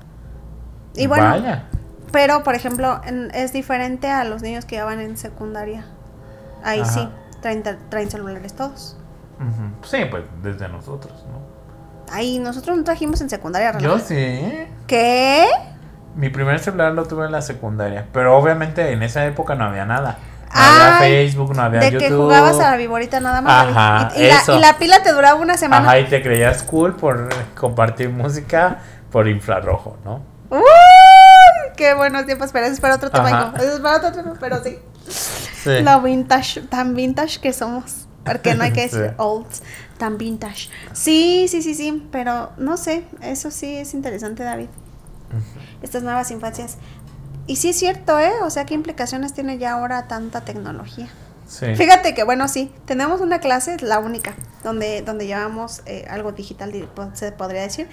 Y 0.94 1.06
bueno, 1.06 1.24
Vaya. 1.30 1.64
pero 2.10 2.42
por 2.42 2.54
ejemplo, 2.54 3.00
en- 3.04 3.30
es 3.34 3.52
diferente 3.52 4.10
a 4.10 4.24
los 4.24 4.42
niños 4.42 4.64
que 4.66 4.76
ya 4.76 4.84
van 4.84 5.00
en 5.00 5.16
secundaria. 5.16 5.86
Ahí 6.64 6.80
Ajá. 6.80 6.90
sí, 6.90 7.08
traen, 7.40 7.62
traen 7.88 8.10
celulares 8.10 8.52
todos. 8.54 8.96
Sí, 9.82 10.04
pues 10.10 10.24
desde 10.42 10.68
nosotros, 10.68 11.24
¿no? 11.30 11.40
Ahí 12.12 12.38
nosotros 12.38 12.76
no 12.76 12.84
trajimos 12.84 13.20
en 13.20 13.30
secundaria. 13.30 13.76
Yo 13.78 13.98
sí. 13.98 14.66
¿Qué? 14.86 15.46
Mi 16.14 16.28
primer 16.28 16.58
celular 16.58 16.92
lo 16.92 17.06
tuve 17.06 17.26
en 17.26 17.32
la 17.32 17.40
secundaria, 17.40 18.06
pero 18.12 18.36
obviamente 18.36 18.92
en 18.92 19.02
esa 19.02 19.24
época 19.24 19.54
no 19.54 19.64
había 19.64 19.86
nada. 19.86 20.18
No 20.54 20.60
había 20.60 20.98
Ay, 20.98 21.08
Facebook, 21.08 21.56
no 21.56 21.62
había 21.62 21.80
De 21.80 21.92
YouTube. 21.92 22.08
que 22.08 22.14
jugabas 22.14 22.60
a 22.60 22.72
la 22.72 22.76
viborita 22.76 23.20
nada 23.20 23.40
más. 23.40 23.68
Ajá, 23.68 24.12
y, 24.14 24.24
y 24.24 24.28
la, 24.28 24.54
y 24.54 24.60
la 24.60 24.78
pila 24.78 25.02
te 25.02 25.12
duraba 25.12 25.40
una 25.40 25.56
semana. 25.56 25.88
Ajá, 25.88 25.98
y 26.00 26.04
te 26.04 26.22
creías 26.22 26.62
cool 26.64 26.94
por 26.94 27.30
compartir 27.54 28.10
música 28.10 28.78
por 29.10 29.26
infrarrojo, 29.28 29.96
¿no? 30.04 30.20
¡Uy! 30.50 30.60
Qué 31.76 31.94
buenos 31.94 32.26
tiempos, 32.26 32.50
pero 32.52 32.66
eso 32.66 32.74
es 32.74 32.80
para 32.80 32.96
otro 32.96 33.10
tema. 33.10 33.54
Eso 33.56 33.74
es 33.76 33.80
para 33.80 33.96
otro 33.96 34.12
tema, 34.12 34.34
pero 34.38 34.62
sí. 34.62 34.78
Sí. 35.08 35.82
Vintage, 36.04 36.60
tan 36.62 36.94
vintage 36.94 37.40
que 37.40 37.52
somos. 37.54 38.06
Porque 38.24 38.54
no 38.54 38.64
hay 38.64 38.72
que 38.72 38.82
decir 38.88 39.06
Sí. 39.10 39.14
old, 39.18 39.46
tan 39.98 40.18
vintage. 40.18 40.68
Sí, 40.92 41.46
sí, 41.48 41.62
sí, 41.62 41.74
sí, 41.74 42.06
pero 42.12 42.50
no 42.56 42.76
sé, 42.76 43.04
eso 43.22 43.50
sí 43.50 43.76
es 43.76 43.94
interesante, 43.94 44.42
David. 44.42 44.68
Estas 45.82 46.02
nuevas 46.02 46.30
infancias. 46.30 46.76
Y 47.46 47.56
sí 47.56 47.70
es 47.70 47.76
cierto, 47.78 48.18
¿eh? 48.20 48.30
O 48.44 48.50
sea, 48.50 48.64
¿qué 48.66 48.74
implicaciones 48.74 49.32
tiene 49.32 49.58
ya 49.58 49.72
ahora 49.72 50.06
tanta 50.06 50.42
tecnología? 50.42 51.08
Sí. 51.48 51.74
Fíjate 51.74 52.14
que, 52.14 52.22
bueno, 52.24 52.48
sí, 52.48 52.70
tenemos 52.86 53.20
una 53.20 53.40
clase, 53.40 53.76
la 53.80 53.98
única, 53.98 54.34
donde, 54.62 55.02
donde 55.02 55.26
llevamos 55.26 55.82
eh, 55.86 56.06
algo 56.08 56.32
digital, 56.32 56.72
se 57.14 57.32
podría 57.32 57.62
decir, 57.62 57.88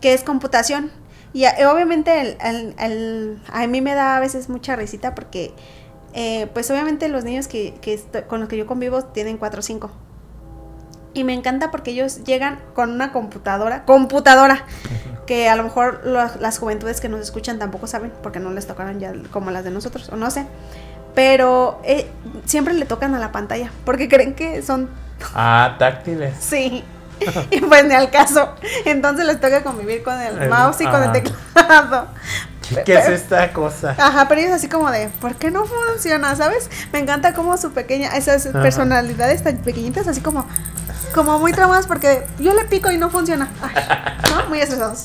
que 0.00 0.14
es 0.14 0.22
computación. 0.24 0.90
Y 1.32 1.44
eh, 1.44 1.66
obviamente 1.66 2.20
el, 2.20 2.36
el- 2.42 2.74
el- 2.78 3.42
a 3.52 3.66
mí 3.66 3.80
me 3.80 3.94
da 3.94 4.16
a 4.16 4.20
veces 4.20 4.48
mucha 4.48 4.76
risita 4.76 5.14
porque, 5.14 5.54
eh, 6.14 6.48
pues 6.54 6.70
obviamente 6.70 7.08
los 7.08 7.24
niños 7.24 7.48
que, 7.48 7.74
que 7.80 7.94
estoy- 7.94 8.22
con 8.22 8.40
los 8.40 8.48
que 8.48 8.56
yo 8.56 8.66
convivo 8.66 9.04
tienen 9.04 9.36
4 9.38 9.60
o 9.60 9.62
5. 9.62 9.90
Y 11.14 11.24
me 11.24 11.32
encanta 11.34 11.70
porque 11.70 11.90
ellos 11.92 12.22
llegan 12.24 12.60
con 12.74 12.90
una 12.92 13.12
computadora, 13.12 13.84
computadora, 13.84 14.64
que 15.26 15.48
a 15.48 15.56
lo 15.56 15.62
mejor 15.64 16.02
lo- 16.04 16.20
las 16.38 16.58
juventudes 16.58 17.00
que 17.00 17.08
nos 17.08 17.20
escuchan 17.20 17.58
tampoco 17.58 17.86
saben, 17.86 18.12
porque 18.22 18.40
no 18.40 18.50
les 18.50 18.66
tocaron 18.66 19.00
ya 19.00 19.12
como 19.30 19.50
las 19.50 19.64
de 19.64 19.70
nosotros, 19.70 20.08
o 20.10 20.16
no 20.16 20.30
sé. 20.30 20.46
Pero 21.14 21.80
eh, 21.84 22.08
siempre 22.44 22.74
le 22.74 22.84
tocan 22.86 23.14
a 23.14 23.18
la 23.18 23.32
pantalla, 23.32 23.70
porque 23.84 24.08
creen 24.08 24.34
que 24.34 24.62
son, 24.62 24.88
Ah, 25.34 25.74
táctiles. 25.78 26.36
sí, 26.40 26.84
y 27.50 27.60
pues 27.62 27.84
ni 27.86 27.94
al 27.94 28.10
caso. 28.10 28.54
Entonces 28.84 29.26
les 29.26 29.40
toca 29.40 29.62
convivir 29.64 30.02
con 30.04 30.20
el 30.20 30.38
El- 30.42 30.48
mouse 30.50 30.80
y 30.82 30.86
con 30.86 31.02
el 31.02 31.10
teclado. 31.12 32.06
¿Qué, 32.68 32.82
qué 32.84 32.94
es 32.98 33.08
esta 33.08 33.52
cosa? 33.52 33.94
Ajá, 33.98 34.26
pero 34.28 34.40
ellos 34.40 34.52
así 34.52 34.68
como 34.68 34.90
de, 34.90 35.08
¿por 35.20 35.34
qué 35.36 35.50
no 35.50 35.64
funciona? 35.64 36.34
¿Sabes? 36.36 36.70
Me 36.92 36.98
encanta 36.98 37.34
como 37.34 37.56
su 37.56 37.72
pequeña, 37.72 38.16
esas 38.16 38.46
Ajá. 38.46 38.62
personalidades 38.62 39.42
tan 39.42 39.56
pequeñitas, 39.58 40.06
así 40.08 40.20
como, 40.20 40.46
como 41.14 41.38
muy 41.38 41.52
traumadas 41.52 41.86
porque 41.86 42.24
yo 42.38 42.52
le 42.54 42.64
pico 42.64 42.90
y 42.90 42.98
no 42.98 43.10
funciona. 43.10 43.48
Ay, 43.62 43.74
¿No? 44.30 44.48
Muy 44.48 44.60
estresados. 44.60 45.04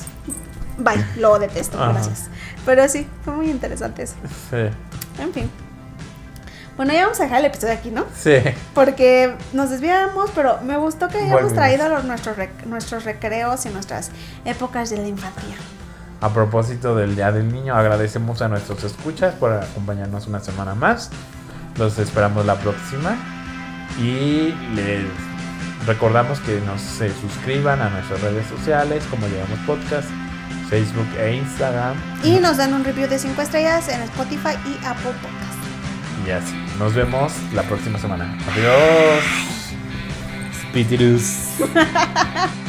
Bye, 0.78 1.04
lo 1.16 1.38
detesto, 1.38 1.80
Ajá. 1.80 1.92
gracias. 1.92 2.24
Pero 2.66 2.88
sí, 2.88 3.06
fue 3.24 3.34
muy 3.34 3.50
interesante 3.50 4.02
eso. 4.02 4.14
Sí. 4.50 5.22
En 5.22 5.32
fin. 5.32 5.50
Bueno, 6.76 6.92
ya 6.92 7.02
vamos 7.04 7.20
a 7.20 7.24
dejar 7.24 7.38
el 7.38 7.44
episodio 7.46 7.74
aquí, 7.74 7.90
¿no? 7.92 8.04
Sí. 8.20 8.34
Porque 8.74 9.36
nos 9.52 9.70
desviamos, 9.70 10.30
pero 10.34 10.58
me 10.62 10.76
gustó 10.76 11.06
que 11.08 11.18
hayamos 11.18 11.34
Volvimos. 11.34 11.54
traído 11.54 11.88
los, 11.88 12.04
nuestros, 12.04 12.36
rec- 12.36 12.64
nuestros 12.66 13.04
recreos 13.04 13.64
y 13.66 13.68
nuestras 13.68 14.10
épocas 14.44 14.90
de 14.90 14.96
la 14.96 15.06
infancia. 15.06 15.54
A 16.20 16.32
propósito 16.32 16.94
del 16.94 17.16
Día 17.16 17.32
del 17.32 17.52
Niño, 17.52 17.74
agradecemos 17.74 18.40
a 18.42 18.48
nuestros 18.48 18.82
escuchas 18.84 19.34
por 19.34 19.52
acompañarnos 19.52 20.26
una 20.26 20.40
semana 20.40 20.74
más. 20.74 21.10
Los 21.76 21.98
esperamos 21.98 22.46
la 22.46 22.56
próxima. 22.56 23.16
Y 24.00 24.54
les 24.74 25.04
recordamos 25.86 26.40
que 26.40 26.60
nos 26.62 26.80
se 26.80 27.12
suscriban 27.20 27.80
a 27.80 27.90
nuestras 27.90 28.20
redes 28.22 28.46
sociales, 28.46 29.04
como 29.10 29.26
Llegamos 29.28 29.58
Podcast, 29.66 30.08
Facebook 30.68 31.08
e 31.18 31.36
Instagram. 31.36 31.96
Y 32.22 32.40
nos 32.40 32.56
dan 32.56 32.74
un 32.74 32.84
review 32.84 33.08
de 33.08 33.18
5 33.18 33.40
estrellas 33.42 33.88
en 33.88 34.02
Spotify 34.02 34.56
y 34.64 34.84
Apple 34.84 35.12
Podcast. 35.22 35.58
Y 36.26 36.30
así. 36.30 36.64
Nos 36.78 36.94
vemos 36.94 37.32
la 37.52 37.62
próxima 37.62 37.98
semana. 37.98 38.36
Adiós. 38.50 39.22
Spitirus. 40.70 41.50